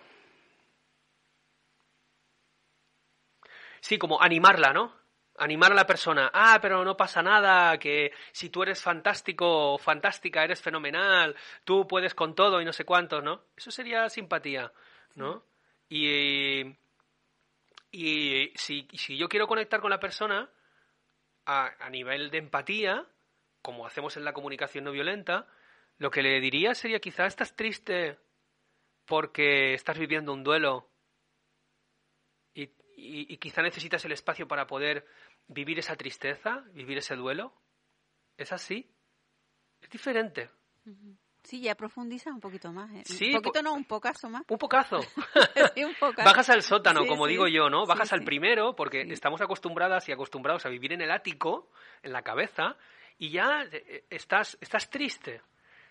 [3.81, 5.04] Sí, como animarla, ¿no?
[5.39, 9.79] Animar a la persona, ah, pero no pasa nada, que si tú eres fantástico o
[9.79, 13.43] fantástica, eres fenomenal, tú puedes con todo y no sé cuántos, ¿no?
[13.57, 14.73] Eso sería simpatía,
[15.15, 15.45] ¿no?
[15.89, 16.63] Y,
[17.91, 20.49] y si, si yo quiero conectar con la persona
[21.47, 23.07] a, a nivel de empatía,
[23.63, 25.47] como hacemos en la comunicación no violenta,
[25.99, 28.19] lo que le diría sería quizá estás triste
[29.05, 30.89] porque estás viviendo un duelo
[32.55, 32.71] y,
[33.39, 35.07] quizá necesitas el espacio para poder
[35.49, 37.53] vivir esa tristeza, vivir ese duelo.
[38.37, 38.91] ¿Es así?
[39.81, 40.51] Es diferente.
[41.45, 42.91] Sí, ya profundiza un poquito más.
[42.91, 43.05] ¿eh?
[43.35, 44.45] un poquito no, un pocazo más.
[44.49, 45.01] Un pocazo.
[46.17, 47.85] Bajas al sótano, como digo yo, ¿no?
[47.85, 51.71] Bajas al primero, porque estamos acostumbradas y acostumbrados a vivir en el ático,
[52.03, 52.77] en la cabeza,
[53.19, 55.43] y ya eh, estás, estás triste.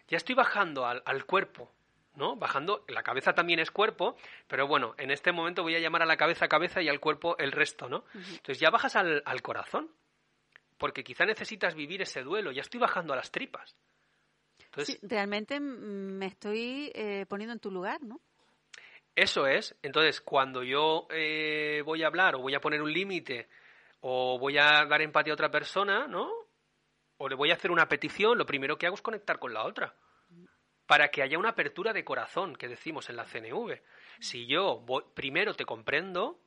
[0.08, 1.72] Ya estoy bajando al, al cuerpo,
[2.16, 2.36] ¿no?
[2.36, 4.16] Bajando, la cabeza también es cuerpo,
[4.48, 7.38] pero bueno, en este momento voy a llamar a la cabeza cabeza y al cuerpo
[7.38, 8.06] el resto, ¿no?
[8.14, 9.90] Entonces ya bajas al, corazón,
[10.78, 13.76] porque quizá necesitas vivir ese duelo, ya estoy bajando a las tripas.
[14.66, 18.20] Entonces, realmente me estoy eh, poniendo en tu lugar, ¿no?
[19.16, 19.76] Eso es.
[19.84, 23.48] Entonces, cuando yo eh, voy a hablar o voy a poner un límite
[24.02, 26.32] o voy a dar empatía a otra persona, ¿no?
[27.18, 29.66] O le voy a hacer una petición, lo primero que hago es conectar con la
[29.66, 29.96] otra
[30.86, 33.82] para que haya una apertura de corazón, que decimos en la CNV.
[34.20, 36.40] Si yo primero te comprendo,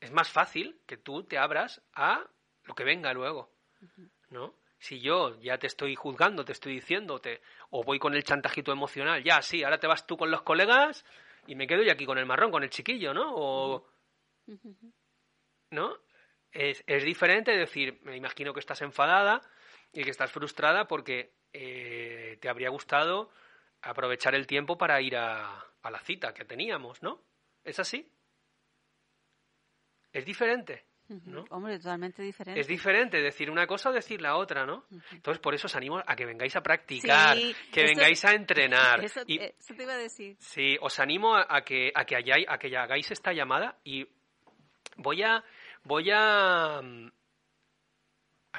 [0.00, 2.28] es más fácil que tú te abras a
[2.64, 3.52] lo que venga luego,
[4.28, 4.54] ¿no?
[4.78, 9.22] Si yo ya te estoy juzgando, te estoy diciéndote, o voy con el chantajito emocional,
[9.24, 11.04] ya, sí, ahora te vas tú con los colegas
[11.46, 13.34] y me quedo yo aquí con el marrón, con el chiquillo, ¿no?
[13.34, 13.86] O,
[15.70, 15.98] ¿No?
[16.52, 19.40] Es, es diferente decir, me imagino que estás enfadada
[19.92, 23.30] y que estás frustrada porque eh, te habría gustado
[23.80, 27.22] aprovechar el tiempo para ir a, la cita que teníamos, ¿no?
[27.64, 28.10] ¿Es así?
[30.12, 30.84] Es diferente.
[31.08, 31.44] ¿no?
[31.50, 32.60] Hombre, totalmente diferente.
[32.60, 34.84] Es diferente decir una cosa o decir la otra, ¿no?
[35.12, 37.38] Entonces, por eso os animo a que vengáis a practicar,
[37.72, 39.04] que vengáis a entrenar.
[39.04, 40.36] Eso, te iba a decir.
[40.40, 44.06] Sí, os animo a, que, a, que hayáis, a que hagáis esta llamada y
[44.96, 45.44] voy a...
[45.84, 46.80] Voy a...
[46.82, 47.12] Mm,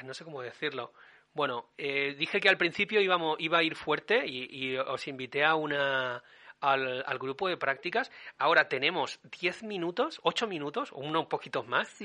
[0.05, 0.93] no sé cómo decirlo.
[1.37, 5.53] Bueno, eh, dije que al principio íbamos, iba a ir fuerte y, os invité a
[5.53, 6.23] una,
[6.61, 8.11] al, grupo de prácticas.
[8.39, 11.95] Ahora tenemos 10 minutos, 8 minutos, o unos poquitos más.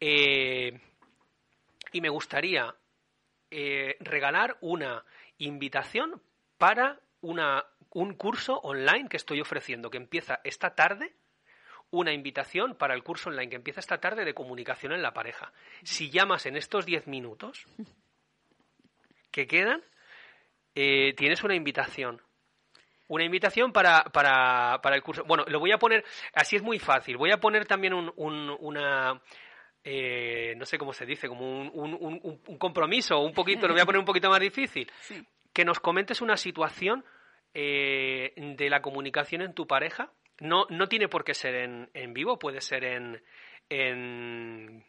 [0.00, 0.80] Eh,
[1.92, 2.74] y me gustaría
[3.48, 5.04] eh, regalar una
[5.38, 6.20] invitación
[6.58, 11.14] para una, un curso online que estoy ofreciendo, que empieza esta tarde.
[11.92, 15.52] Una invitación para el curso online que empieza esta tarde de comunicación en la pareja.
[15.84, 17.66] Si llamas en estos 10 minutos,
[19.34, 19.82] que quedan,
[20.76, 22.22] eh, tienes una invitación.
[23.08, 25.24] Una invitación para, para, para, el curso.
[25.24, 26.04] Bueno, lo voy a poner,
[26.34, 27.16] así es muy fácil.
[27.16, 28.12] Voy a poner también un,
[28.60, 29.20] una,
[29.82, 33.82] eh, no sé cómo se dice, como un, un, un, compromiso, un poquito, lo voy
[33.82, 34.90] a poner un poquito más difícil,
[35.52, 37.04] que nos comentes una situación
[37.52, 40.12] eh, de la comunicación en tu pareja.
[40.38, 43.20] No, no tiene por qué ser en, en vivo, puede ser en,
[43.68, 44.84] en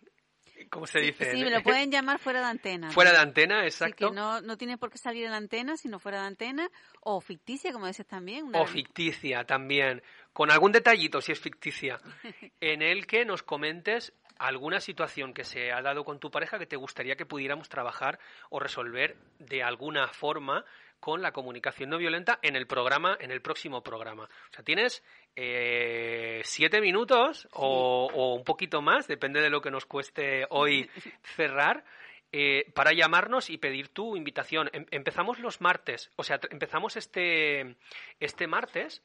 [0.70, 1.32] ¿Cómo se dice?
[1.32, 2.92] Sí, me lo pueden llamar fuera de antena.
[2.92, 4.10] Fuera de antena, exacto.
[4.10, 6.70] que no, no tiene por qué salir en la antena, sino fuera de antena.
[7.02, 8.50] O ficticia, como dices también.
[8.54, 10.02] O ficticia también.
[10.34, 12.00] Con algún detallito, si es ficticia.
[12.60, 16.66] en el que nos comentes alguna situación que se ha dado con tu pareja que
[16.66, 20.66] te gustaría que pudiéramos trabajar o resolver de alguna forma
[21.06, 24.24] con la comunicación no violenta en el programa, en el próximo programa.
[24.24, 25.04] O sea, tienes
[25.36, 30.90] eh, siete minutos o, un poquito más, depende de lo que nos cueste hoy
[31.36, 31.86] cerrar.
[32.32, 34.68] Eh, para llamarnos y pedir tu invitación.
[34.74, 37.76] Em, empezamos los martes, o sea, empezamos este,
[38.20, 39.04] este martes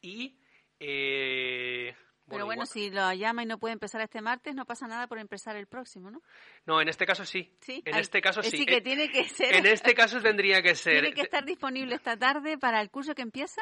[0.00, 0.38] y
[0.80, 1.94] eh,
[2.28, 5.18] pero bueno, si lo llama y no puede empezar este martes, no pasa nada por
[5.18, 6.22] empezar el próximo, ¿no?
[6.66, 7.52] No, en este caso sí.
[7.60, 7.82] Sí.
[7.84, 8.58] En este caso sí.
[8.58, 9.54] Sí que tiene que ser.
[9.54, 11.00] En este caso tendría que ser.
[11.02, 13.60] ¿Tiene que estar disponible esta tarde para el curso que empieza?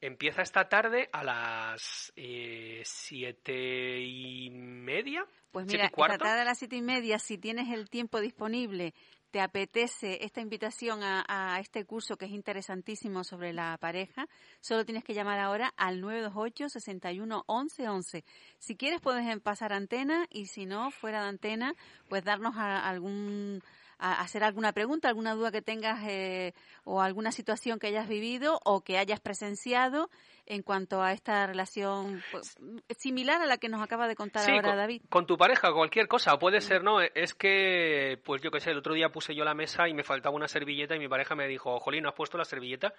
[0.00, 5.24] Empieza esta tarde a las eh, siete y media.
[5.52, 8.94] Pues mira, esta tarde a las siete y media, si tienes el tiempo disponible
[9.32, 14.28] te apetece esta invitación a, este curso que es interesantísimo sobre la pareja,
[14.60, 18.24] solo tienes que llamar ahora al 928 61 11 11.
[18.58, 21.74] Si quieres puedes pasar antena y si no, fuera de antena,
[22.10, 23.62] pues darnos algún
[24.02, 28.82] hacer alguna pregunta, alguna duda que tengas eh, o alguna situación que hayas vivido o
[28.82, 30.10] que hayas presenciado
[30.46, 32.56] en cuanto a esta relación pues,
[32.98, 35.02] similar a la que nos acaba de contar ahora David.
[35.08, 37.00] Con tu pareja, cualquier cosa, puede ser, ¿no?
[37.00, 40.02] Es que, pues yo qué sé, el otro día puse yo la mesa y me
[40.02, 42.92] faltaba una servilleta y mi pareja me dijo, Jolín, ¿no has puesto la servilleta?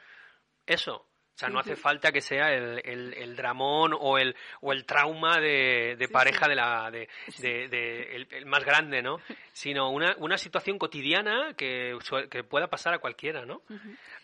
[0.66, 4.86] Eso, o sea, no hace falta que sea el, el, dramón o el, o el
[4.86, 7.08] trauma de, de pareja de la de,
[7.40, 9.18] de, el, más grande, ¿no?
[9.52, 11.98] Sino una, una situación cotidiana que,
[12.30, 13.64] que pueda pasar a cualquiera, ¿no?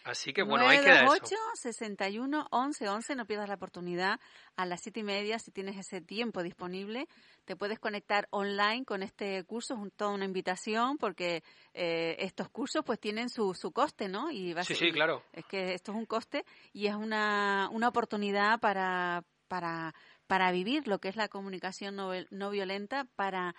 [0.03, 4.19] Así que bueno, hay que dar 8, 61 11 11, no pierdas la oportunidad
[4.59, 7.07] a las siete y media si tienes ese tiempo disponible
[7.45, 11.43] te puedes conectar online con este curso, es toda una invitación porque
[11.73, 14.29] eh, estos cursos pues tienen su, su coste, ¿no?
[14.29, 15.23] Y sí, sí, claro.
[15.31, 19.95] Es que esto es un coste y es una, una oportunidad para, para,
[20.27, 23.55] para vivir lo que es la comunicación no, no violenta, para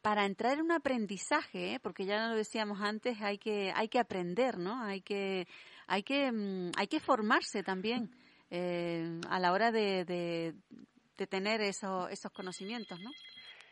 [0.00, 1.78] para entrar en un aprendizaje, ¿eh?
[1.78, 4.82] porque ya lo decíamos antes, hay que hay que aprender, ¿no?
[4.82, 5.46] Hay que
[5.88, 8.10] hay que mm, hay que formarse también
[8.50, 13.10] eh, a la hora de, de tener eso, esos conocimientos, ¿no?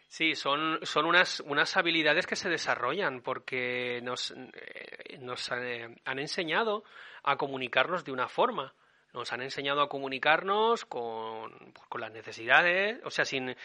[0.09, 6.83] Sí, son, son unas, unas habilidades que se desarrollan porque nos, eh, eh, han enseñado
[7.23, 8.75] a comunicarnos de una forma.
[9.13, 13.57] Nos han enseñado a comunicarnos con, pues, las necesidades, o sea, sin,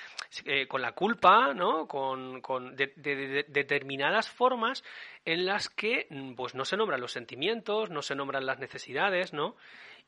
[0.70, 1.86] con la culpa, ¿no?
[1.88, 4.84] Con, con de, determinadas formas
[5.26, 9.56] en las que pues, no se nombran los sentimientos, no se nombran las necesidades, ¿no?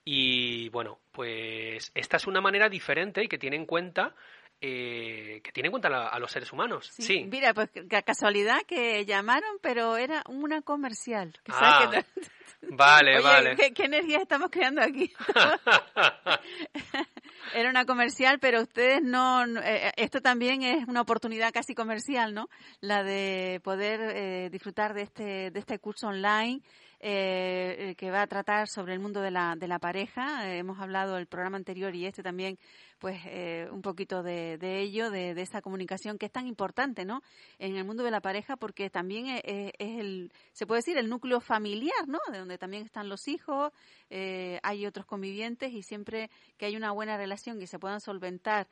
[0.05, 4.13] Y bueno, pues esta es una manera diferente y que tiene en cuenta
[4.61, 6.89] eh, que tiene en cuenta a los seres humanos.
[6.97, 7.27] Sí.
[7.29, 7.69] Mira, pues
[8.05, 11.33] casualidad que llamaron, pero era una comercial.
[11.49, 11.91] ah,
[12.61, 13.55] vale, vale.
[13.57, 15.11] ¿qué, ¿qué, energía estamos creando aquí?
[17.53, 22.49] era una comercial, pero ustedes no, eh, esto también es una oportunidad casi comercial, ¿no?
[22.79, 26.61] La de poder eh, disfrutar de este, de este curso online
[27.07, 30.49] eh, que va a tratar sobre el mundo de la, de la pareja.
[30.49, 32.57] Eh, hemos hablado el programa anterior y este también,
[32.97, 37.05] pues eh, un poquito de, de ello, de, de, esa comunicación que es tan importante,
[37.05, 37.21] ¿no?
[37.59, 41.41] En el mundo de la pareja, porque también es, el, se puede decir, el núcleo
[41.41, 42.17] familiar, ¿no?
[42.31, 43.71] De donde también están los hijos,
[44.09, 48.67] eh, hay otros convivientes y siempre que hay una buena relación y se puedan solventar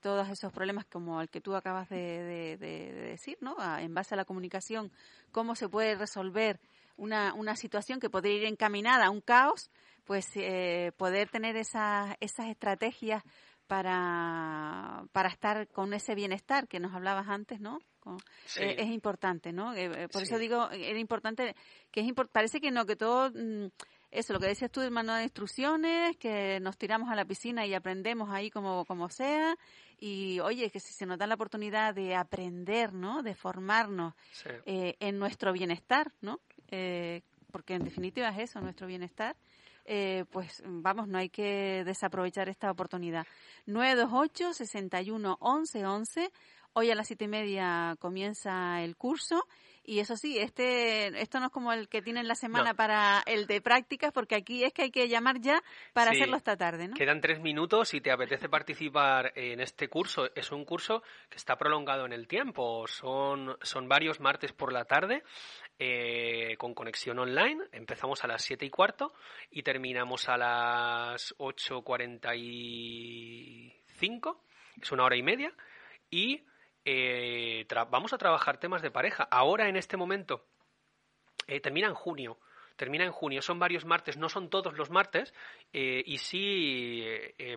[0.00, 3.56] todos esos problemas como el que tú acabas de, de decir, ¿no?
[3.80, 4.92] en base a la comunicación,
[5.32, 6.60] cómo se puede resolver
[7.00, 9.70] una, una situación que podría ir encaminada a un caos,
[10.04, 13.22] pues eh, poder tener esas, esas estrategias
[13.66, 17.78] para, para estar con ese bienestar que nos hablabas antes, ¿no?
[18.56, 19.74] Eh, es importante, ¿no?
[19.74, 21.54] Eh, por eso digo, era importante,
[21.90, 23.68] que es parece que no, que todo, mm,
[24.10, 27.64] eso, lo que decías tú del manual de instrucciones, que nos tiramos a la piscina
[27.64, 29.56] y aprendemos ahí como, como sea,
[29.98, 33.22] y oye, que si se nos da la oportunidad de aprender, ¿no?
[33.22, 34.14] De formarnos
[34.64, 36.40] en nuestro bienestar, ¿no?
[36.70, 39.36] Eh, porque en definitiva es eso, nuestro bienestar,
[39.84, 43.26] eh, pues vamos, no hay que desaprovechar esta oportunidad.
[43.66, 46.30] 928 61 11 11.
[46.74, 49.46] Hoy a las siete y media comienza el curso
[49.84, 53.46] Y eso sí, este, esto no es como el que tienen la semana para el
[53.46, 55.62] de prácticas, porque aquí es que hay que llamar ya
[55.92, 56.94] para hacerlo esta tarde, ¿no?
[56.94, 57.88] Quedan tres minutos.
[57.88, 62.28] Si te apetece participar en este curso, es un curso que está prolongado en el
[62.28, 62.86] tiempo.
[62.86, 65.22] Son, son varios martes por la tarde.
[65.82, 67.64] Eh, con conexión online.
[67.72, 69.14] Empezamos a las 7 y cuarto
[69.50, 74.36] y terminamos a las 8.45.
[74.82, 75.54] Es una hora y media.
[76.10, 76.44] Y
[76.92, 79.22] eh, vamos a trabajar temas de pareja.
[79.30, 80.46] Ahora, en este momento,
[81.46, 82.38] eh, termina en junio.
[82.74, 83.42] Termina en junio.
[83.42, 85.32] Son varios martes, no son todos los martes,
[85.72, 87.04] eh, y sí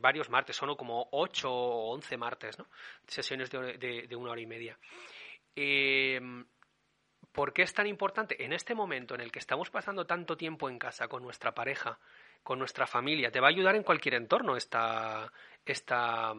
[0.01, 2.67] varios martes, son como 8 o 11 martes, ¿no?
[3.07, 4.77] Sesiones de, de una hora y media.
[7.31, 8.43] ¿Por qué es tan importante?
[8.43, 11.97] En este momento en el que estamos pasando tanto tiempo en casa con nuestra pareja,
[12.43, 15.31] con nuestra familia, te va a ayudar en cualquier entorno esta,
[15.65, 16.35] esta,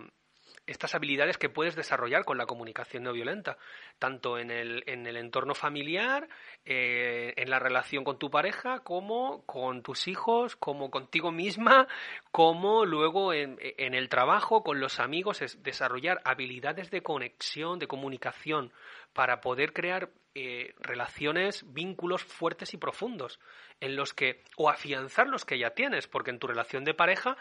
[0.67, 3.59] estas habilidades que puedes desarrollar con la comunicación no violenta,
[3.99, 6.29] tanto en el, en el entorno familiar,
[6.65, 11.87] eh, en la relación con tu pareja, como con tus hijos, como contigo misma,
[12.31, 17.87] como luego en, en el trabajo, con los amigos, es desarrollar habilidades de conexión, de
[17.87, 18.73] comunicación,
[19.12, 23.39] para poder crear eh, relaciones, vínculos fuertes y profundos,
[23.81, 27.37] en los que, o afianzar los que ya tienes, porque en tu relación de pareja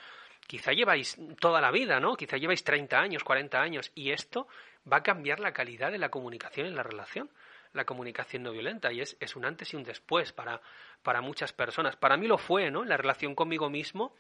[0.48, 2.16] quizá lleváis toda la vida, ¿no?
[2.16, 4.48] Quizá lleváis 30 años, 40 años, y esto
[4.92, 7.30] va a cambiar la calidad de la comunicación en la relación,
[7.74, 10.62] la comunicación no violenta, y es, es un antes y un después para,
[11.02, 11.96] para muchas personas.
[11.96, 12.84] Para mí lo fue, ¿no?
[12.84, 14.16] La relación conmigo mismo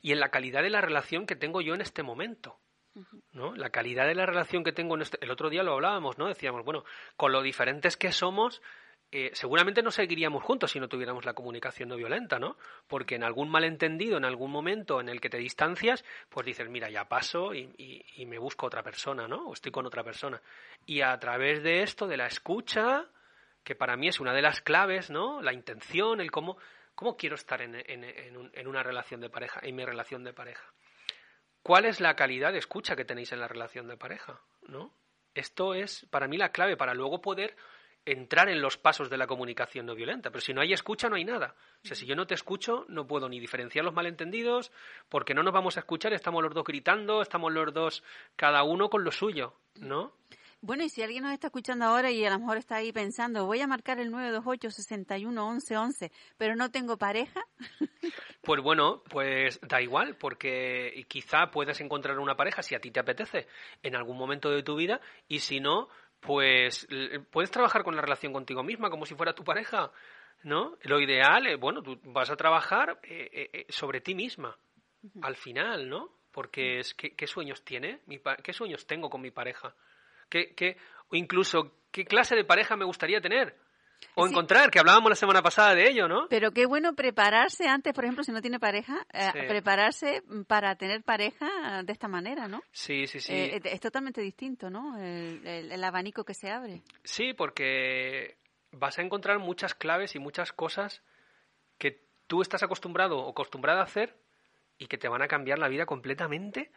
[0.00, 2.58] y en la calidad de la relación que tengo yo en este momento.
[3.32, 3.54] ¿no?
[3.54, 5.18] La calidad de la relación que tengo en este...
[5.22, 6.28] El otro día lo hablábamos, ¿no?
[6.28, 6.84] Decíamos, bueno,
[7.16, 8.60] con lo diferentes que somos,
[9.14, 12.56] eh, seguramente no seguiríamos juntos si no tuviéramos la comunicación no violenta, ¿no?
[12.88, 16.88] Porque en algún malentendido, en algún momento en el que te distancias, pues dices, mira,
[16.88, 19.48] ya paso y, me busco otra persona, ¿no?
[19.48, 20.40] O estoy con otra persona.
[20.86, 23.04] Y a través de esto, de la escucha,
[23.62, 25.42] que para mí es una de las claves, ¿no?
[25.42, 26.56] La intención, el cómo,
[26.94, 30.64] cómo quiero estar en, en una relación de pareja, en mi relación de pareja.
[31.62, 34.40] ¿Cuál es la calidad de escucha que tenéis en la relación de pareja?
[34.68, 34.94] ¿No?
[35.34, 37.56] Esto es para mí la clave para luego poder
[38.04, 40.30] entrar en los pasos de la comunicación no violenta.
[40.30, 41.54] Pero si no hay escucha, no hay nada.
[41.84, 44.72] O sea, si yo no te escucho, no puedo ni diferenciar los malentendidos,
[45.08, 48.02] porque no nos vamos a escuchar, estamos los dos gritando, estamos los dos,
[48.36, 50.12] cada uno con lo suyo, ¿no?
[50.64, 53.46] Bueno, y si alguien nos está escuchando ahora y a lo mejor está ahí pensando,
[53.46, 57.44] voy a marcar el 928-61-11-11, pero no tengo pareja.
[58.44, 62.98] Pues bueno, pues da igual, porque quizá puedes encontrar una pareja si a ti te
[62.98, 63.46] apetece
[63.84, 65.88] en algún momento de tu vida, y si no,
[66.22, 66.86] pues
[67.30, 69.90] puedes trabajar con la relación contigo misma como si fuera tu pareja,
[70.44, 70.76] ¿no?
[70.82, 74.56] Lo ideal, es, bueno, tú vas a trabajar eh, eh, sobre ti misma,
[75.20, 76.10] al final, ¿no?
[76.30, 78.00] Porque es, ¿qué, qué sueños tiene?
[78.42, 79.74] ¿Qué sueños tengo con mi pareja?
[80.28, 80.76] ¿Qué, qué,
[81.08, 83.56] o incluso, ¿qué clase de pareja me gustaría tener?
[84.14, 86.26] O encontrar, que hablábamos la semana pasada de ello, ¿no?
[86.28, 91.02] Pero qué bueno prepararse antes, por ejemplo, si no tiene pareja, eh, prepararse para tener
[91.02, 92.62] pareja de esta manera, ¿no?
[92.72, 93.32] Sí, sí, sí.
[93.32, 94.98] Eh, es totalmente distinto, ¿no?
[94.98, 96.82] El, abanico que se abre.
[97.02, 98.38] Sí, porque
[98.70, 101.02] vas a encontrar muchas claves y muchas cosas
[101.78, 104.16] que tú estás acostumbrado o acostumbrada a hacer
[104.78, 106.70] y que te van a cambiar la vida completamente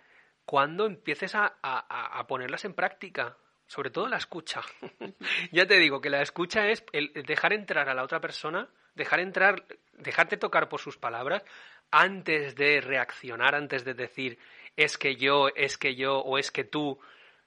[0.46, 4.62] cuando empieces a, a ponerlas en práctica sobre todo la escucha.
[5.52, 9.20] ya te digo que la escucha es el dejar entrar a la otra persona, dejar
[9.20, 11.44] entrar, dejarte tocar por sus palabras
[11.92, 14.40] antes de reaccionar, antes de decir
[14.76, 17.00] es que yo, es que yo o es que tú,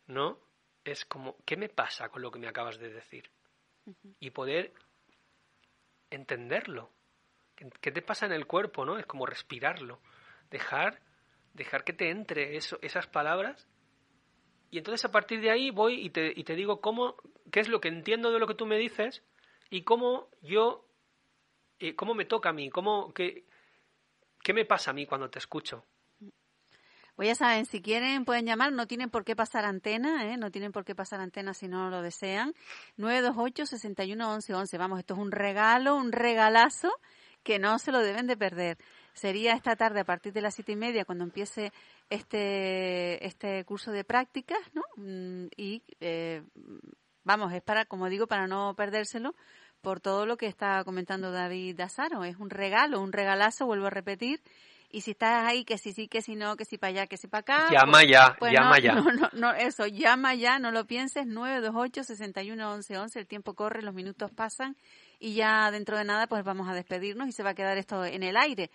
[0.07, 0.39] ¿no?
[0.85, 3.31] Es como, ¿qué me pasa con lo que me acabas de decir?
[4.21, 4.73] Y poder
[6.11, 6.91] entenderlo.
[7.81, 8.99] ¿Qué te pasa en el cuerpo, no?
[8.99, 10.01] Es como respirarlo.
[10.51, 11.01] Dejar,
[11.53, 13.67] dejar que te entre eso, esas palabras
[14.71, 17.17] y entonces a partir de ahí voy y te, y te digo cómo,
[17.51, 19.23] qué es lo que entiendo de lo que tú me dices
[19.71, 20.85] y cómo yo,
[21.79, 23.45] eh, cómo me toca a mí, cómo, qué,
[24.43, 25.85] qué me pasa a mí cuando te escucho.
[27.17, 30.37] Pues ya saben, si quieren pueden llamar, no tienen por qué pasar antena, ¿eh?
[30.37, 32.55] no tienen por qué pasar antena si no lo desean.
[32.97, 36.93] 928-611111, vamos, esto es un regalo, un regalazo
[37.43, 38.79] que no se lo deben de perder.
[39.19, 41.73] Sería esta tarde a partir de las siete y media cuando empiece
[42.09, 44.83] este, este curso de prácticas, ¿no?
[44.97, 46.43] Mm, y eh,
[47.25, 49.35] vamos, es para, como digo, para no perdérselo
[49.81, 52.23] por todo lo que está comentando David Dazaro.
[52.25, 54.41] Es un regalo, un regalazo, vuelvo a repetir.
[54.91, 57.19] Y si estás ahí, que si sí, que si no, que si para allá, que
[57.19, 57.69] si para acá.
[57.71, 58.95] Llama pues, ya, pues llama ya.
[58.95, 61.27] No, no, no, eso, llama ya, no lo pienses.
[61.27, 64.77] 928-611111, el tiempo corre, los minutos pasan
[65.21, 68.05] y ya dentro de nada pues vamos a despedirnos y se va a quedar esto
[68.05, 68.71] en el aire.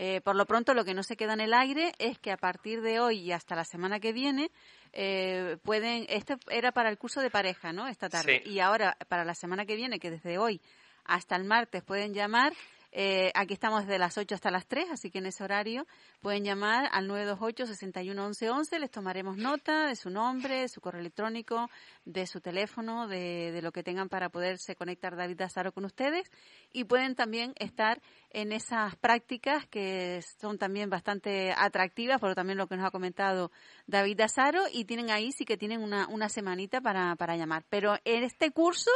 [0.00, 2.36] Eh, por lo pronto, lo que no se queda en el aire es que a
[2.36, 4.52] partir de hoy y hasta la semana que viene
[4.92, 6.06] eh, pueden.
[6.08, 7.88] Este era para el curso de pareja, ¿no?
[7.88, 8.42] Esta tarde.
[8.44, 8.50] Sí.
[8.50, 10.60] Y ahora, para la semana que viene, que desde hoy
[11.04, 12.52] hasta el martes pueden llamar.
[12.92, 15.86] eh, aquí estamos desde las 8 hasta las 3, así que en ese horario
[16.20, 18.78] pueden llamar al 928-611111.
[18.78, 21.68] Les tomaremos nota de su nombre, de su correo electrónico,
[22.06, 26.30] de su teléfono, de, de lo que tengan para poderse conectar David Dazaro con ustedes.
[26.72, 28.00] Y pueden también estar
[28.30, 33.50] en esas prácticas que son también bastante atractivas, por también lo que nos ha comentado
[33.86, 34.62] David Dazaro.
[34.72, 37.64] Y tienen ahí, sí que tienen una, una semanita para, para llamar.
[37.70, 38.90] Pero en este curso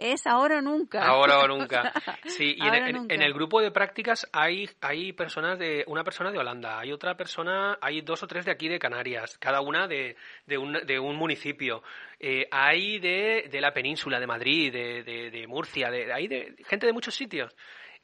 [0.00, 1.04] es ahora o nunca.
[1.04, 1.92] Ahora o nunca.
[2.24, 3.14] Sí, y nunca.
[3.14, 7.16] en el grupo de prácticas hay, hay personas de, una persona de Holanda, hay otra
[7.16, 10.16] persona, hay dos o tres de aquí de Canarias, cada una de,
[10.46, 11.82] de, un, de un municipio.
[12.18, 16.54] Eh, hay de, de la península, de Madrid, de, de, de Murcia, de, hay de
[16.66, 17.54] gente de muchos sitios.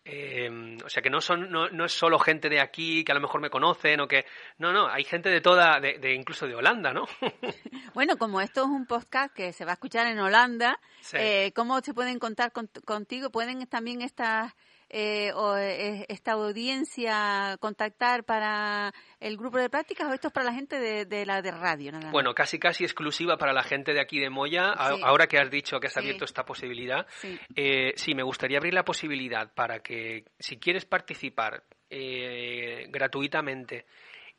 [0.09, 3.15] Eh, o sea que no son no, no es solo gente de aquí que a
[3.17, 4.25] lo mejor me conocen o que
[4.59, 7.07] no no hay gente de toda de, de incluso de Holanda no
[7.95, 11.17] Bueno, como esto es un podcast que se va a escuchar en Holanda, Sí.
[11.19, 13.31] eh, ¿cómo se pueden contar con- contigo?
[13.31, 14.53] ¿Pueden también estas
[14.89, 20.47] eh, o, eh, esta audiencia contactar para el grupo de prácticas o esto es para
[20.47, 21.93] la gente de, de la de radio?
[21.93, 22.11] nada?
[22.11, 24.73] Bueno, casi casi exclusiva para la gente de aquí de Moya.
[24.73, 24.97] A-.
[25.03, 25.99] Ahora que has dicho que has Sí.
[26.01, 27.39] abierto esta posibilidad, Sí.
[27.55, 33.87] eh, sí, me gustaría abrir la posibilidad para que, si quieres participar eh, gratuitamente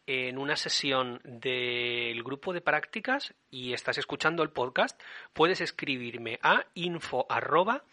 [0.06, 5.02] en una sesión del grupo de prácticas y estás escuchando el podcast,
[5.34, 7.84] puedes escribirme a info arroba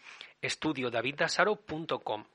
[0.41, 2.25] estudiodaviddasaro.com.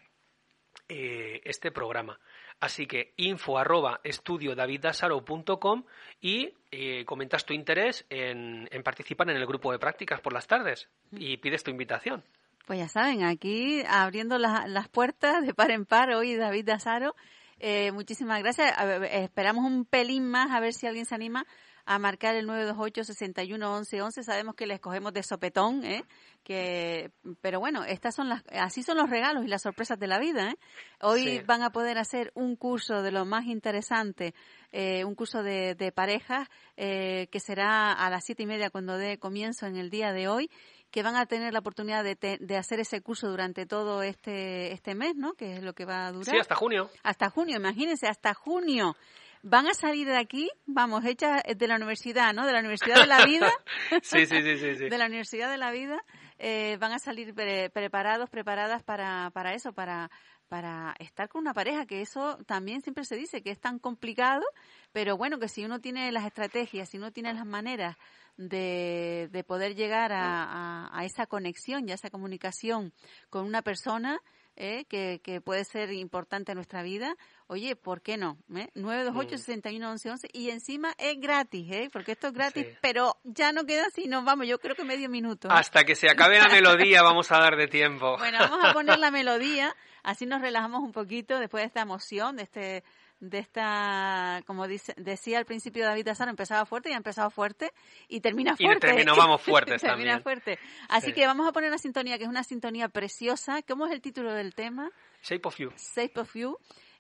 [0.88, 2.20] eh, este programa.
[2.62, 5.84] Así que info arroba estudiodaviddasaro.com
[6.22, 10.88] y eh, comentas tu interés en, participar en el grupo de prácticas por las tardes
[11.12, 12.24] y pides tu invitación.
[12.68, 17.16] Pues ya saben, aquí abriendo la- las puertas de par en par, hoy David Dazaro.
[17.60, 18.74] Eh, muchísimas gracias.
[19.12, 21.46] Esperamos un pelín más a ver si alguien se anima
[21.86, 24.24] a marcar el 928-61-1111.
[24.24, 26.04] Sabemos que le escogemos de sopetón, ¿eh?
[26.44, 27.12] Que,
[27.42, 30.50] pero bueno, estas son las, así son los regalos y las sorpresas de la vida.
[30.52, 30.56] ¿eh?
[31.02, 31.42] Hoy Sí.
[31.46, 34.34] van a poder hacer un curso de lo más interesante,
[34.72, 38.98] eh, un curso de, de parejas eh, que será a las siete y media cuando
[38.98, 40.50] dé comienzo en el día de hoy
[40.90, 44.74] que van a tener la oportunidad de, te- de hacer ese curso durante todo este,
[44.74, 45.34] este mes, ¿no?
[45.36, 46.36] Que es lo que va a durar.
[46.36, 46.90] Sí, hasta junio.
[47.04, 48.98] Hasta junio, imagínense, hasta junio.
[49.44, 52.46] Van a salir de aquí, vamos, hechas de la universidad, ¿no?
[52.46, 53.50] De la Universidad de la Vida.
[54.04, 54.76] Sí, sí, sí, sí.
[54.76, 54.90] sí.
[54.90, 55.98] de la Universidad de la Vida,
[56.44, 60.10] eh, van a salir pre- preparados, preparadas para, para eso, para,
[60.50, 64.44] para estar con una pareja, que eso también siempre se dice que es tan complicado,
[64.92, 67.96] pero bueno, que si uno tiene las estrategias, si uno tiene las maneras
[68.38, 72.92] de, de poder llegar a, a- a esa conexión y a esa comunicación
[73.30, 74.20] con una persona,
[74.56, 77.16] eh, que, que puede ser importante en nuestra vida,
[77.48, 78.38] oye, ¿por qué no?
[78.56, 78.70] ¿Eh?
[78.76, 81.90] 928-61-1111 y encima es gratis, ¿eh?
[81.92, 82.78] porque esto es gratis, Sí.
[82.82, 85.48] pero ya no queda así, nos vamos, yo creo que medio minuto.
[85.48, 85.52] ¿eh?
[85.54, 88.18] Hasta que se acabe la melodía vamos a dar de tiempo.
[88.18, 92.36] Bueno, vamos a poner la melodía, así nos relajamos un poquito después de esta emoción,
[92.36, 92.84] de este
[93.22, 97.72] de esta, como dice, decía al principio David Azaro, empezaba fuerte y ha empezado fuerte
[98.10, 98.88] y termina Y fuerte.
[98.88, 100.24] terminamos fuertes termina también.
[100.24, 100.60] fuerte.
[100.90, 101.14] Así Sí.
[101.14, 103.62] que vamos a poner una sintonía que es una sintonía preciosa.
[103.62, 104.92] ¿Cómo es el título del tema?
[105.24, 105.72] Shape of You.
[105.96, 106.58] Shape of You,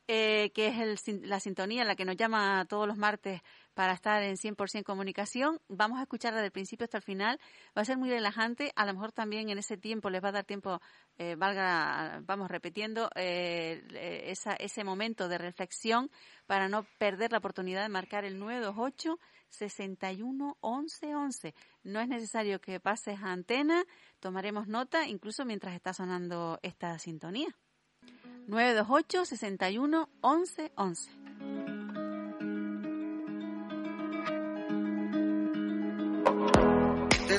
[0.07, 3.41] eh, que es el la sintonía en la que nos llama todos los martes
[3.74, 5.59] para estar en 100% comunicación.
[5.67, 7.39] Vamos a escucharla del principio hasta el final.
[7.78, 8.72] Va a ser muy relajante.
[8.76, 10.82] A lo mejor también en ese tiempo les va a dar tiempo,
[11.17, 16.11] eh, valga, vamos repitiendo, eh, eh, esa, ese momento de reflexión
[16.45, 19.19] para no perder la oportunidad de marcar el 928
[19.49, 21.53] 61 11 11.
[21.84, 23.84] No es necesario que pases a antena,
[24.19, 27.55] tomaremos nota incluso mientras está sonando esta sintonía.
[28.47, 31.70] 928 61 11 11.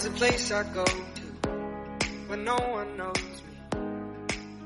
[0.02, 1.48] There's a place I go to
[2.26, 3.78] when no one knows me.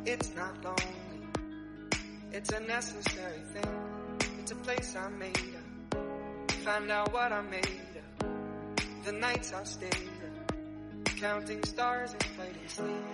[0.07, 1.29] It's not lonely.
[2.33, 4.29] It's a necessary thing.
[4.41, 5.37] It's a place I made
[5.93, 6.01] up.
[6.65, 7.69] Find out what I made
[7.99, 9.05] up.
[9.05, 10.57] The nights I stayed up.
[11.05, 13.05] Counting stars and fighting sleep.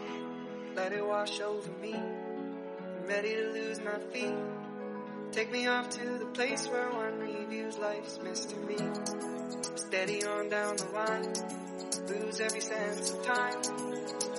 [0.76, 1.94] let it wash over me.
[1.94, 4.51] I'm ready to lose my feet.
[5.32, 8.76] Take me off to the place where one reviews life's mystery.
[9.76, 11.32] Steady on down the line,
[12.06, 13.62] lose every sense of time.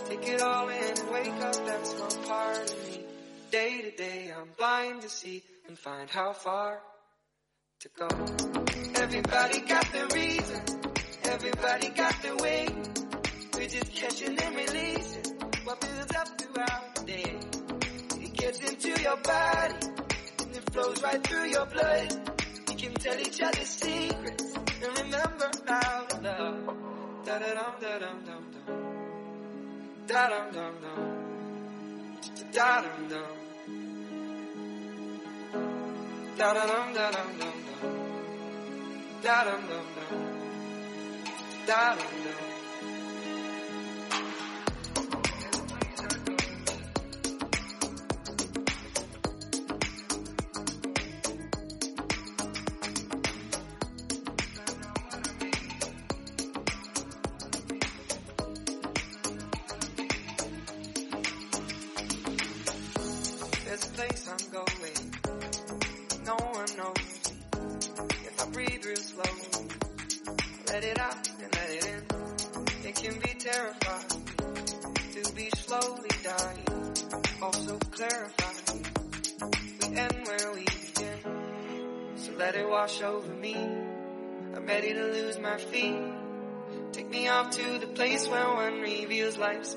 [0.08, 3.04] Take it all in and wake up that small part of me.
[3.50, 6.80] Day to day, I'm blind to see and find how far
[7.80, 8.08] to go.
[8.94, 10.62] Everybody got their reason,
[11.24, 12.68] everybody got their way.
[13.56, 15.34] We're just catching and releasing
[15.64, 17.40] what builds up throughout the day.
[18.22, 19.88] It gets into your body
[20.74, 22.32] flows right through your blood.
[22.68, 26.78] We can tell each other secrets and remember how to love.
[27.26, 28.66] Da da dum da dum dum dum.
[30.08, 31.00] Da dum dum dum.
[32.52, 33.32] Da dum dum.
[36.38, 37.90] Da dum dum dum dum.
[39.22, 40.12] Da dum dum dum.
[41.68, 42.53] Da dum dum.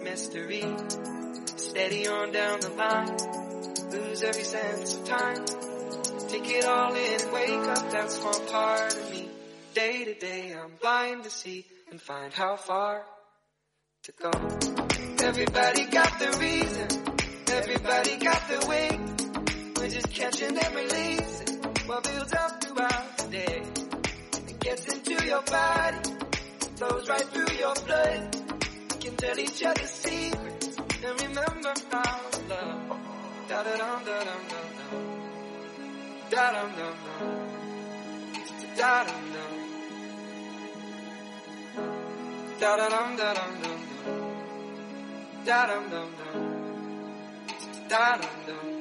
[0.06, 0.64] Mystery.
[1.56, 3.16] Steady on down the line.
[3.90, 5.44] Lose every sense of time.
[6.28, 9.28] Take it all in and wake up that small part of me.
[9.74, 13.02] Day to day, I'm blind to see and find how far
[14.04, 14.30] to go.
[15.30, 16.88] Everybody got the reason.
[17.58, 18.88] Everybody got the way.
[19.76, 21.56] We're just catching and releasing
[21.88, 23.62] what builds up throughout the day.
[24.50, 26.10] It gets into your body,
[26.76, 28.45] flows right through your blood.
[29.18, 33.00] Tell each other secrets and remember how love.
[33.48, 34.94] Da da dum da dum dum dum.
[36.30, 37.20] Da dum dum dum.
[38.76, 39.54] Da dum dum.
[42.60, 44.10] Da da dum da dum dum dum.
[45.46, 46.36] Da dum dum dum.
[47.88, 48.75] Da dum dum.